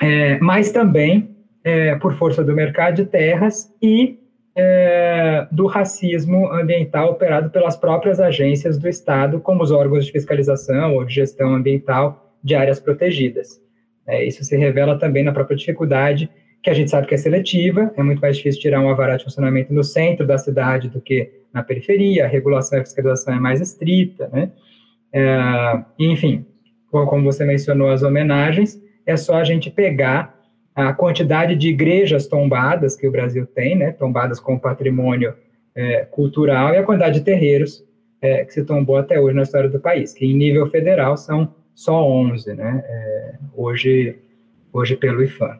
é, 0.00 0.38
mas 0.38 0.70
também 0.70 1.34
é, 1.64 1.96
por 1.96 2.14
força 2.14 2.44
do 2.44 2.54
mercado 2.54 2.96
de 2.96 3.06
terras 3.06 3.74
e 3.82 4.16
é, 4.54 5.48
do 5.50 5.66
racismo 5.66 6.52
ambiental 6.52 7.10
operado 7.10 7.50
pelas 7.50 7.76
próprias 7.76 8.20
agências 8.20 8.78
do 8.78 8.88
Estado, 8.88 9.40
como 9.40 9.60
os 9.62 9.72
órgãos 9.72 10.06
de 10.06 10.12
fiscalização 10.12 10.94
ou 10.94 11.04
de 11.04 11.14
gestão 11.14 11.52
ambiental 11.52 12.27
de 12.42 12.54
áreas 12.54 12.80
protegidas. 12.80 13.60
É, 14.06 14.24
isso 14.24 14.42
se 14.44 14.56
revela 14.56 14.98
também 14.98 15.22
na 15.22 15.32
própria 15.32 15.56
dificuldade 15.56 16.30
que 16.62 16.70
a 16.70 16.74
gente 16.74 16.90
sabe 16.90 17.06
que 17.06 17.14
é 17.14 17.18
seletiva, 17.18 17.92
é 17.96 18.02
muito 18.02 18.20
mais 18.20 18.36
difícil 18.36 18.60
tirar 18.60 18.80
um 18.80 18.90
avará 18.90 19.16
de 19.16 19.24
funcionamento 19.24 19.72
no 19.72 19.84
centro 19.84 20.26
da 20.26 20.36
cidade 20.36 20.88
do 20.88 21.00
que 21.00 21.30
na 21.52 21.62
periferia, 21.62 22.24
a 22.24 22.28
regulação 22.28 22.78
e 22.78 22.80
a 22.82 22.84
fiscalização 22.84 23.34
é 23.34 23.38
mais 23.38 23.60
estrita, 23.60 24.28
né? 24.32 24.50
É, 25.12 25.82
enfim, 25.98 26.44
como 26.90 27.22
você 27.22 27.44
mencionou 27.44 27.90
as 27.90 28.02
homenagens, 28.02 28.80
é 29.06 29.16
só 29.16 29.36
a 29.36 29.44
gente 29.44 29.70
pegar 29.70 30.36
a 30.74 30.92
quantidade 30.92 31.56
de 31.56 31.68
igrejas 31.68 32.26
tombadas 32.26 32.94
que 32.94 33.06
o 33.06 33.10
Brasil 33.10 33.46
tem, 33.46 33.76
né, 33.76 33.92
tombadas 33.92 34.38
com 34.38 34.58
patrimônio 34.58 35.34
é, 35.74 36.04
cultural, 36.04 36.74
e 36.74 36.76
a 36.76 36.82
quantidade 36.82 37.18
de 37.18 37.24
terreiros 37.24 37.84
é, 38.20 38.44
que 38.44 38.52
se 38.52 38.64
tombou 38.64 38.96
até 38.96 39.18
hoje 39.18 39.34
na 39.34 39.42
história 39.42 39.68
do 39.68 39.80
país, 39.80 40.12
que 40.12 40.26
em 40.26 40.34
nível 40.34 40.68
federal 40.70 41.16
são 41.16 41.54
só 41.78 42.02
11, 42.02 42.54
né, 42.54 42.82
é, 42.84 43.34
hoje, 43.54 44.18
hoje 44.72 44.96
pelo 44.96 45.22
IFAM. 45.22 45.56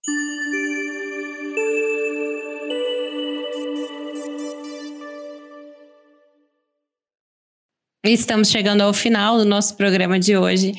Estamos 8.04 8.48
chegando 8.50 8.80
ao 8.80 8.92
final 8.92 9.38
do 9.38 9.44
nosso 9.44 9.76
programa 9.76 10.18
de 10.18 10.36
hoje 10.36 10.72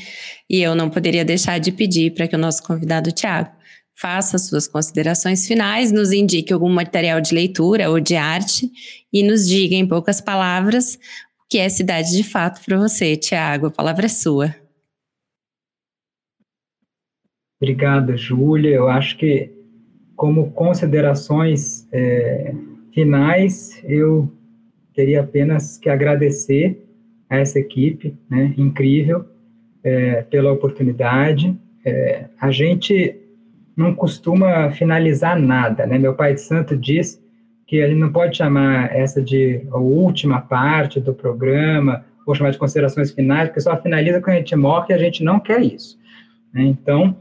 e 0.49 0.61
eu 0.61 0.75
não 0.75 0.89
poderia 0.89 1.23
deixar 1.23 1.57
de 1.57 1.71
pedir 1.71 2.13
para 2.13 2.27
que 2.27 2.35
o 2.35 2.39
nosso 2.39 2.61
convidado 2.61 3.09
Tiago 3.13 3.51
faça 3.95 4.37
suas 4.37 4.67
considerações 4.67 5.47
finais, 5.47 5.89
nos 5.89 6.11
indique 6.11 6.51
algum 6.51 6.69
material 6.69 7.21
de 7.21 7.33
leitura 7.33 7.89
ou 7.89 8.01
de 8.01 8.17
arte 8.17 8.69
e 9.13 9.23
nos 9.23 9.47
diga 9.47 9.75
em 9.75 9.87
poucas 9.87 10.19
palavras 10.19 10.95
o 10.95 11.47
que 11.49 11.59
é 11.59 11.69
cidade 11.69 12.11
de 12.11 12.23
fato 12.23 12.61
para 12.65 12.77
você, 12.77 13.15
Tiago. 13.15 13.67
A 13.67 13.71
palavra 13.71 14.07
é 14.07 14.09
sua. 14.09 14.53
Obrigada, 17.61 18.15
Júlia. 18.15 18.75
Eu 18.75 18.87
acho 18.87 19.17
que, 19.17 19.51
como 20.15 20.51
considerações 20.51 21.87
é, 21.91 22.53
finais, 22.93 23.81
eu 23.83 24.31
teria 24.93 25.21
apenas 25.21 25.77
que 25.77 25.89
agradecer 25.89 26.81
a 27.29 27.37
essa 27.37 27.59
equipe, 27.59 28.17
né, 28.29 28.53
incrível, 28.57 29.25
é, 29.83 30.23
pela 30.23 30.51
oportunidade. 30.51 31.55
É, 31.85 32.25
a 32.39 32.49
gente 32.49 33.15
não 33.75 33.93
costuma 33.93 34.71
finalizar 34.71 35.39
nada, 35.39 35.85
né? 35.85 35.97
Meu 35.97 36.13
pai 36.13 36.33
de 36.33 36.41
santo 36.41 36.75
diz 36.75 37.21
que 37.65 37.85
gente 37.85 37.99
não 37.99 38.11
pode 38.11 38.35
chamar 38.35 38.93
essa 38.95 39.21
de 39.21 39.61
a 39.71 39.77
última 39.77 40.41
parte 40.41 40.99
do 40.99 41.13
programa, 41.13 42.03
ou 42.25 42.35
chamar 42.35 42.51
de 42.51 42.57
considerações 42.57 43.11
finais, 43.11 43.47
porque 43.47 43.61
só 43.61 43.79
finaliza 43.81 44.21
quando 44.21 44.35
a 44.35 44.39
gente 44.39 44.55
morre 44.55 44.87
e 44.89 44.93
a 44.93 44.97
gente 44.97 45.23
não 45.23 45.39
quer 45.39 45.61
isso. 45.61 45.97
Né? 46.53 46.63
Então, 46.63 47.15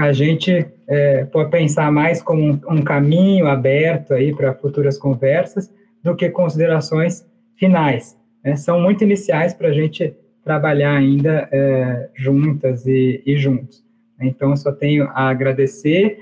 a 0.00 0.12
gente 0.12 0.66
é, 0.88 1.24
pode 1.24 1.50
pensar 1.50 1.90
mais 1.92 2.22
como 2.22 2.42
um, 2.42 2.60
um 2.68 2.82
caminho 2.82 3.46
aberto 3.46 4.14
aí 4.14 4.34
para 4.34 4.54
futuras 4.54 4.98
conversas 4.98 5.72
do 6.02 6.16
que 6.16 6.28
considerações 6.30 7.26
finais 7.56 8.18
né, 8.44 8.56
são 8.56 8.80
muito 8.80 9.04
iniciais 9.04 9.54
para 9.54 9.68
a 9.68 9.72
gente 9.72 10.14
trabalhar 10.42 10.96
ainda 10.96 11.48
é, 11.52 12.08
juntas 12.14 12.86
e, 12.86 13.22
e, 13.24 13.36
juntos. 13.36 13.84
Então, 14.20 14.50
eu 14.50 14.56
só 14.56 14.72
tenho 14.72 15.04
a 15.08 15.28
agradecer 15.28 16.18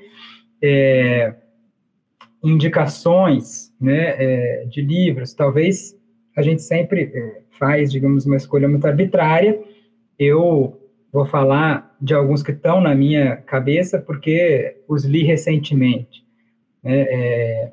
é, 0.63 1.35
indicações 2.43 3.73
né, 3.81 4.15
é, 4.19 4.67
de 4.67 4.83
livros. 4.83 5.35
Talvez 5.35 5.97
a 6.37 6.43
gente 6.43 6.63
sempre 6.63 7.11
é, 7.15 7.41
faz, 7.59 7.91
digamos, 7.91 8.27
uma 8.27 8.37
escolha 8.37 8.69
muito 8.69 8.87
arbitrária. 8.87 9.59
Eu 10.19 10.78
vou 11.13 11.27
falar 11.27 11.97
de 12.01 12.15
alguns 12.15 12.43
que 12.43 12.53
estão 12.53 12.81
na 12.81 12.95
minha 12.95 13.37
cabeça 13.37 13.99
porque 13.99 14.77
os 14.87 15.05
li 15.05 15.23
recentemente. 15.23 16.25
Né, 16.83 17.07
é, 17.09 17.73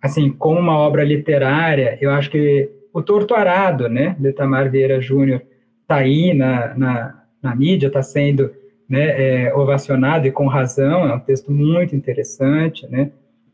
assim, 0.00 0.30
como 0.30 0.58
uma 0.58 0.76
obra 0.76 1.04
literária, 1.04 1.96
eu 2.00 2.10
acho 2.10 2.30
que 2.30 2.70
o 2.92 3.02
Torto 3.02 3.34
Arado, 3.34 3.88
né, 3.88 4.16
de 4.18 4.32
Tamar 4.32 4.70
Vieira 4.70 5.00
Júnior, 5.00 5.42
está 5.82 5.96
aí 5.96 6.34
na, 6.34 6.76
na, 6.76 7.24
na 7.42 7.54
mídia, 7.54 7.86
está 7.86 8.02
sendo 8.02 8.50
né, 8.88 9.46
é, 9.46 9.54
ovacionado 9.54 10.26
e 10.26 10.32
com 10.32 10.46
razão, 10.46 11.08
é 11.08 11.14
um 11.14 11.20
texto 11.20 11.50
muito 11.50 11.96
interessante, 11.96 12.86
né, 12.88 13.10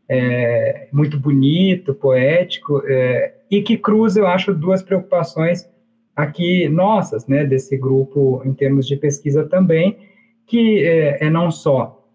é, 0.09 0.87
muito 0.91 1.19
bonito, 1.19 1.93
poético, 1.93 2.81
é, 2.85 3.35
e 3.49 3.61
que 3.61 3.77
cruza, 3.77 4.19
eu 4.19 4.27
acho, 4.27 4.53
duas 4.53 4.81
preocupações 4.81 5.69
aqui 6.19 6.67
nossas, 6.67 7.25
né, 7.27 7.45
desse 7.45 7.77
grupo 7.77 8.41
em 8.45 8.53
termos 8.53 8.85
de 8.85 8.97
pesquisa 8.97 9.45
também, 9.45 9.97
que 10.45 10.83
é, 10.83 11.25
é 11.25 11.29
não 11.29 11.49
só, 11.49 12.05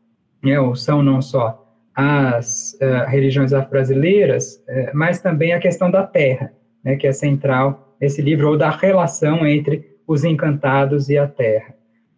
né, 0.42 0.60
ou 0.60 0.76
são 0.76 1.02
não 1.02 1.22
só 1.22 1.60
as 1.94 2.76
uh, 2.82 3.08
religiões 3.08 3.52
afro-brasileiras, 3.52 4.62
uh, 4.68 4.90
mas 4.92 5.22
também 5.22 5.54
a 5.54 5.58
questão 5.58 5.90
da 5.90 6.02
terra, 6.02 6.52
né, 6.84 6.96
que 6.96 7.06
é 7.06 7.12
central 7.12 7.96
nesse 7.98 8.20
livro, 8.20 8.50
ou 8.50 8.58
da 8.58 8.68
relação 8.68 9.46
entre 9.46 9.96
os 10.06 10.22
encantados 10.22 11.08
e 11.08 11.16
a 11.16 11.26
terra. 11.26 11.74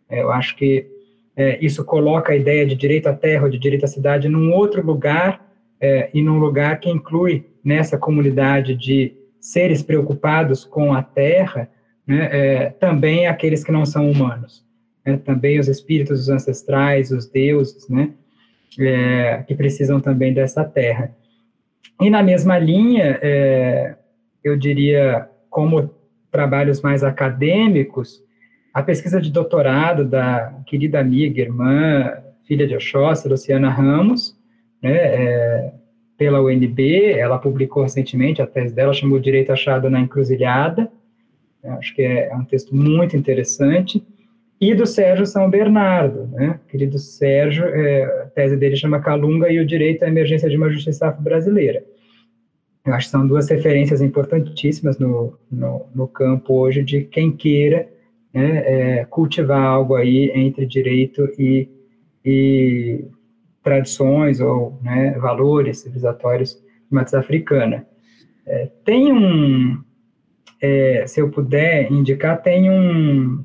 É, 0.08 0.22
eu 0.22 0.32
acho 0.32 0.56
que 0.56 0.88
isso 1.60 1.84
coloca 1.84 2.32
a 2.32 2.36
ideia 2.36 2.64
de 2.64 2.74
direito 2.74 3.08
à 3.08 3.12
terra 3.12 3.44
ou 3.44 3.50
de 3.50 3.58
direito 3.58 3.84
à 3.84 3.88
cidade 3.88 4.26
num 4.26 4.54
outro 4.54 4.84
lugar, 4.84 5.46
e 6.14 6.22
num 6.22 6.38
lugar 6.38 6.80
que 6.80 6.88
inclui 6.88 7.44
nessa 7.62 7.98
comunidade 7.98 8.74
de 8.74 9.14
seres 9.38 9.82
preocupados 9.82 10.64
com 10.64 10.94
a 10.94 11.02
terra, 11.02 11.68
né, 12.06 12.28
é, 12.30 12.70
também 12.70 13.26
aqueles 13.26 13.64
que 13.64 13.72
não 13.72 13.84
são 13.84 14.10
humanos, 14.10 14.64
né, 15.04 15.16
também 15.16 15.58
os 15.58 15.68
espíritos, 15.68 16.20
os 16.20 16.28
ancestrais, 16.28 17.10
os 17.10 17.26
deuses, 17.26 17.88
né, 17.88 18.10
é, 18.78 19.42
que 19.46 19.54
precisam 19.54 20.00
também 20.00 20.32
dessa 20.32 20.64
terra. 20.64 21.14
E 22.00 22.10
na 22.10 22.22
mesma 22.22 22.58
linha, 22.58 23.18
é, 23.22 23.96
eu 24.44 24.56
diria, 24.56 25.28
como 25.48 25.90
trabalhos 26.30 26.80
mais 26.82 27.02
acadêmicos, 27.02 28.22
a 28.72 28.82
pesquisa 28.82 29.20
de 29.20 29.30
doutorado 29.30 30.04
da 30.04 30.52
querida 30.66 31.00
amiga, 31.00 31.40
irmã, 31.40 32.12
filha 32.46 32.66
de 32.66 32.74
Oxóssi, 32.74 33.28
Luciana 33.28 33.70
Ramos, 33.70 34.36
né, 34.82 34.94
é, 34.94 35.72
pela 36.18 36.40
UNB, 36.40 37.12
ela 37.12 37.38
publicou 37.38 37.82
recentemente 37.82 38.40
a 38.40 38.46
tese 38.46 38.74
dela, 38.74 38.92
chamou 38.92 39.18
Direito 39.18 39.52
Achado 39.52 39.90
na 39.90 40.00
Encruzilhada, 40.00 40.90
acho 41.64 41.94
que 41.94 42.02
é, 42.02 42.28
é 42.28 42.36
um 42.36 42.44
texto 42.44 42.74
muito 42.74 43.16
interessante, 43.16 44.04
e 44.60 44.74
do 44.74 44.86
Sérgio 44.86 45.26
São 45.26 45.50
Bernardo, 45.50 46.28
né, 46.28 46.58
querido 46.68 46.98
Sérgio, 46.98 47.66
é, 47.66 48.04
a 48.22 48.26
tese 48.26 48.56
dele 48.56 48.76
chama 48.76 49.00
Calunga 49.00 49.50
e 49.50 49.60
o 49.60 49.66
Direito 49.66 50.04
à 50.04 50.08
Emergência 50.08 50.48
de 50.48 50.56
uma 50.56 50.70
Justiça 50.70 51.08
Afro-Brasileira. 51.08 51.84
Eu 52.84 52.94
acho 52.94 53.06
que 53.06 53.10
são 53.10 53.26
duas 53.26 53.50
referências 53.50 54.00
importantíssimas 54.00 54.98
no, 54.98 55.36
no, 55.50 55.86
no 55.94 56.08
campo 56.08 56.54
hoje 56.54 56.82
de 56.82 57.02
quem 57.02 57.32
queira 57.32 57.88
né, 58.32 58.62
é, 59.00 59.04
cultivar 59.04 59.62
algo 59.62 59.94
aí 59.94 60.30
entre 60.34 60.64
direito 60.64 61.28
e, 61.38 61.68
e 62.24 63.04
tradições 63.62 64.40
ou 64.40 64.78
né, 64.82 65.18
valores 65.18 65.80
civilizatórios 65.80 66.54
de 66.54 66.94
matriz 66.94 67.14
africana. 67.14 67.86
É, 68.46 68.70
tem 68.84 69.12
um, 69.12 69.82
é, 70.60 71.04
se 71.06 71.20
eu 71.20 71.30
puder 71.30 71.90
indicar, 71.90 72.42
tem 72.42 72.70
um, 72.70 73.44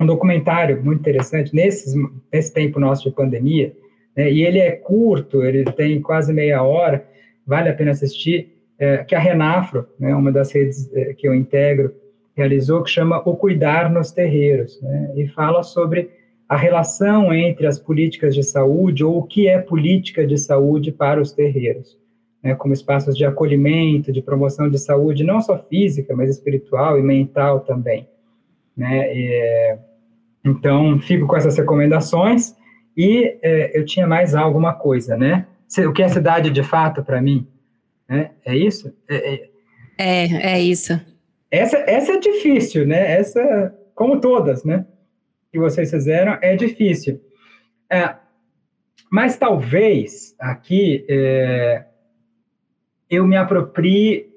um 0.00 0.06
documentário 0.06 0.82
muito 0.82 1.00
interessante 1.00 1.54
nesses, 1.54 1.94
nesse 2.32 2.52
tempo 2.52 2.78
nosso 2.78 3.08
de 3.08 3.14
pandemia, 3.14 3.72
né, 4.16 4.30
e 4.30 4.42
ele 4.42 4.58
é 4.58 4.72
curto, 4.72 5.42
ele 5.42 5.64
tem 5.64 6.00
quase 6.00 6.32
meia 6.32 6.62
hora, 6.62 7.04
vale 7.46 7.68
a 7.68 7.74
pena 7.74 7.90
assistir, 7.90 8.52
é, 8.78 8.98
que 8.98 9.14
a 9.14 9.18
Renafro, 9.18 9.86
né, 9.98 10.14
uma 10.14 10.32
das 10.32 10.52
redes 10.52 10.92
é, 10.94 11.14
que 11.14 11.26
eu 11.26 11.34
integro, 11.34 11.92
realizou, 12.36 12.82
que 12.82 12.90
chama 12.90 13.22
O 13.24 13.36
Cuidar 13.36 13.90
nos 13.92 14.10
Terreiros, 14.10 14.80
né, 14.82 15.12
e 15.16 15.28
fala 15.28 15.62
sobre 15.62 16.10
a 16.48 16.56
relação 16.56 17.32
entre 17.32 17.66
as 17.66 17.78
políticas 17.78 18.34
de 18.34 18.42
saúde, 18.42 19.02
ou 19.02 19.18
o 19.18 19.22
que 19.22 19.48
é 19.48 19.58
política 19.58 20.26
de 20.26 20.36
saúde 20.36 20.92
para 20.92 21.20
os 21.20 21.32
terreiros, 21.32 21.98
né, 22.44 22.54
como 22.54 22.74
espaços 22.74 23.16
de 23.16 23.24
acolhimento, 23.24 24.12
de 24.12 24.20
promoção 24.20 24.68
de 24.68 24.78
saúde, 24.78 25.24
não 25.24 25.40
só 25.40 25.58
física, 25.58 26.14
mas 26.14 26.28
espiritual 26.28 26.98
e 26.98 27.02
mental 27.02 27.60
também. 27.60 28.06
Né, 28.76 29.16
e, 29.16 29.78
então, 30.44 31.00
fico 31.00 31.26
com 31.26 31.36
essas 31.36 31.56
recomendações, 31.56 32.54
e 32.94 33.38
é, 33.42 33.76
eu 33.76 33.84
tinha 33.84 34.06
mais 34.06 34.34
alguma 34.34 34.74
coisa, 34.74 35.16
né? 35.16 35.46
O 35.88 35.92
que 35.92 36.02
é 36.02 36.08
cidade 36.08 36.50
de 36.50 36.62
fato 36.62 37.02
para 37.02 37.20
mim? 37.20 37.48
É, 38.08 38.30
é 38.44 38.56
isso? 38.56 38.94
É, 39.08 39.34
é, 39.34 39.48
é, 39.98 40.52
é, 40.52 40.60
isso. 40.60 41.00
Essa, 41.50 41.78
essa 41.78 42.12
é 42.12 42.18
difícil, 42.18 42.86
né? 42.86 43.18
Essa, 43.18 43.74
como 43.94 44.20
todas, 44.20 44.64
né? 44.64 44.86
Que 45.50 45.58
vocês 45.58 45.90
fizeram, 45.90 46.38
é 46.42 46.54
difícil. 46.54 47.20
É, 47.90 48.14
mas 49.10 49.36
talvez 49.36 50.36
aqui 50.38 51.04
é, 51.08 51.84
eu 53.14 53.26
me 53.26 53.36
aproprie 53.36 54.28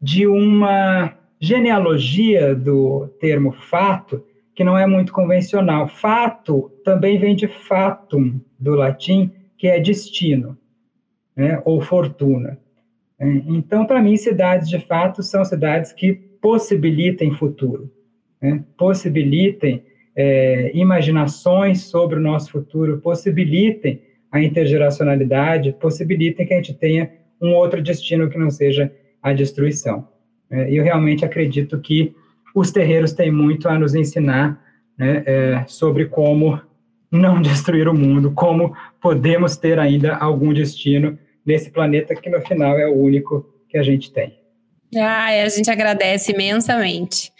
de 0.00 0.26
uma 0.26 1.14
genealogia 1.40 2.54
do 2.54 3.08
termo 3.20 3.52
fato 3.52 4.24
que 4.54 4.64
não 4.64 4.76
é 4.76 4.86
muito 4.86 5.12
convencional. 5.12 5.86
Fato 5.86 6.70
também 6.84 7.18
vem 7.18 7.34
de 7.34 7.46
fatum, 7.46 8.40
do 8.58 8.74
latim, 8.74 9.30
que 9.56 9.68
é 9.68 9.78
destino 9.78 10.58
né, 11.36 11.62
ou 11.64 11.80
fortuna. 11.80 12.58
É, 13.18 13.26
então, 13.26 13.86
para 13.86 14.02
mim, 14.02 14.16
cidades 14.16 14.68
de 14.68 14.80
fato 14.80 15.22
são 15.22 15.44
cidades 15.44 15.92
que 15.92 16.12
possibilitem 16.12 17.32
futuro, 17.32 17.90
né, 18.40 18.64
possibilitem 18.76 19.84
é, 20.16 20.72
imaginações 20.74 21.82
sobre 21.82 22.16
o 22.16 22.20
nosso 22.20 22.50
futuro, 22.50 23.00
possibilitem 23.00 24.02
a 24.30 24.42
intergeracionalidade 24.42 25.72
possibilitem 25.72 26.46
que 26.46 26.52
a 26.52 26.56
gente 26.56 26.74
tenha 26.74 27.10
um 27.40 27.54
outro 27.54 27.82
destino 27.82 28.28
que 28.28 28.38
não 28.38 28.50
seja 28.50 28.92
a 29.22 29.32
destruição. 29.32 30.08
É, 30.50 30.70
e 30.70 30.76
eu 30.76 30.84
realmente 30.84 31.24
acredito 31.24 31.78
que 31.80 32.14
os 32.54 32.70
terreiros 32.70 33.12
têm 33.12 33.30
muito 33.30 33.68
a 33.68 33.78
nos 33.78 33.94
ensinar 33.94 34.60
né, 34.96 35.22
é, 35.26 35.64
sobre 35.66 36.06
como 36.06 36.60
não 37.10 37.40
destruir 37.40 37.88
o 37.88 37.94
mundo, 37.94 38.32
como 38.32 38.74
podemos 39.00 39.56
ter 39.56 39.78
ainda 39.78 40.16
algum 40.16 40.52
destino 40.52 41.18
nesse 41.44 41.70
planeta 41.70 42.14
que 42.14 42.28
no 42.28 42.40
final 42.42 42.78
é 42.78 42.86
o 42.86 42.94
único 42.94 43.46
que 43.68 43.78
a 43.78 43.82
gente 43.82 44.12
tem. 44.12 44.36
Ah, 44.96 45.26
a 45.26 45.48
gente 45.48 45.70
agradece 45.70 46.32
imensamente 46.32 47.30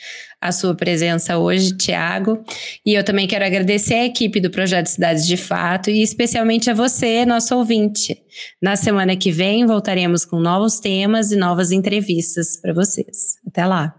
a 0.41 0.53
sua 0.53 0.75
presença 0.75 1.37
hoje, 1.39 1.77
Tiago. 1.77 2.43
E 2.87 2.95
eu 2.95 3.05
também 3.05 3.27
quero 3.27 3.45
agradecer 3.45 3.95
a 3.95 4.07
equipe 4.07 4.41
do 4.41 4.51
Projeto 4.51 4.87
Cidades 4.87 5.27
de 5.27 5.37
Fato 5.37 5.91
e 5.91 6.03
especialmente 6.03 6.71
a 6.71 6.75
você, 6.75 7.27
nosso 7.27 7.57
ouvinte. 7.57 8.17
Na 8.63 8.77
semana 8.77 9.17
que 9.17 9.33
vem 9.33 9.67
voltaremos 9.67 10.25
com 10.25 10.39
novos 10.39 10.79
temas 10.79 11.33
e 11.33 11.37
novas 11.37 11.73
entrevistas 11.73 12.57
para 12.61 12.73
vocês. 12.73 13.37
Até 13.47 13.67
lá. 13.67 13.95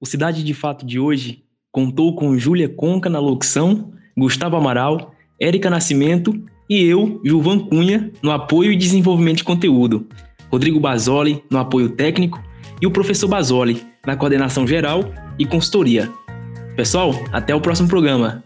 O 0.00 0.06
Cidade 0.06 0.42
de 0.42 0.54
Fato 0.54 0.84
de 0.84 0.98
hoje 0.98 1.44
contou 1.70 2.16
com 2.16 2.36
Júlia 2.36 2.68
Conca 2.68 3.08
na 3.08 3.20
locução, 3.20 3.92
Gustavo 4.18 4.56
Amaral, 4.56 5.14
Érica 5.40 5.70
Nascimento 5.70 6.34
e 6.68 6.82
eu, 6.84 7.20
Gilvan 7.24 7.60
Cunha, 7.60 8.12
no 8.22 8.30
apoio 8.30 8.72
e 8.72 8.76
desenvolvimento 8.76 9.38
de 9.38 9.44
conteúdo. 9.44 10.08
Rodrigo 10.50 10.80
Basoli 10.80 11.44
no 11.50 11.58
apoio 11.58 11.90
técnico 11.90 12.42
e 12.82 12.86
o 12.86 12.90
professor 12.90 13.28
Basoli 13.28 13.82
na 14.04 14.16
coordenação 14.16 14.66
geral 14.66 15.04
e 15.40 15.46
consultoria. 15.46 16.08
Pessoal, 16.76 17.14
até 17.32 17.54
o 17.54 17.60
próximo 17.60 17.88
programa. 17.88 18.44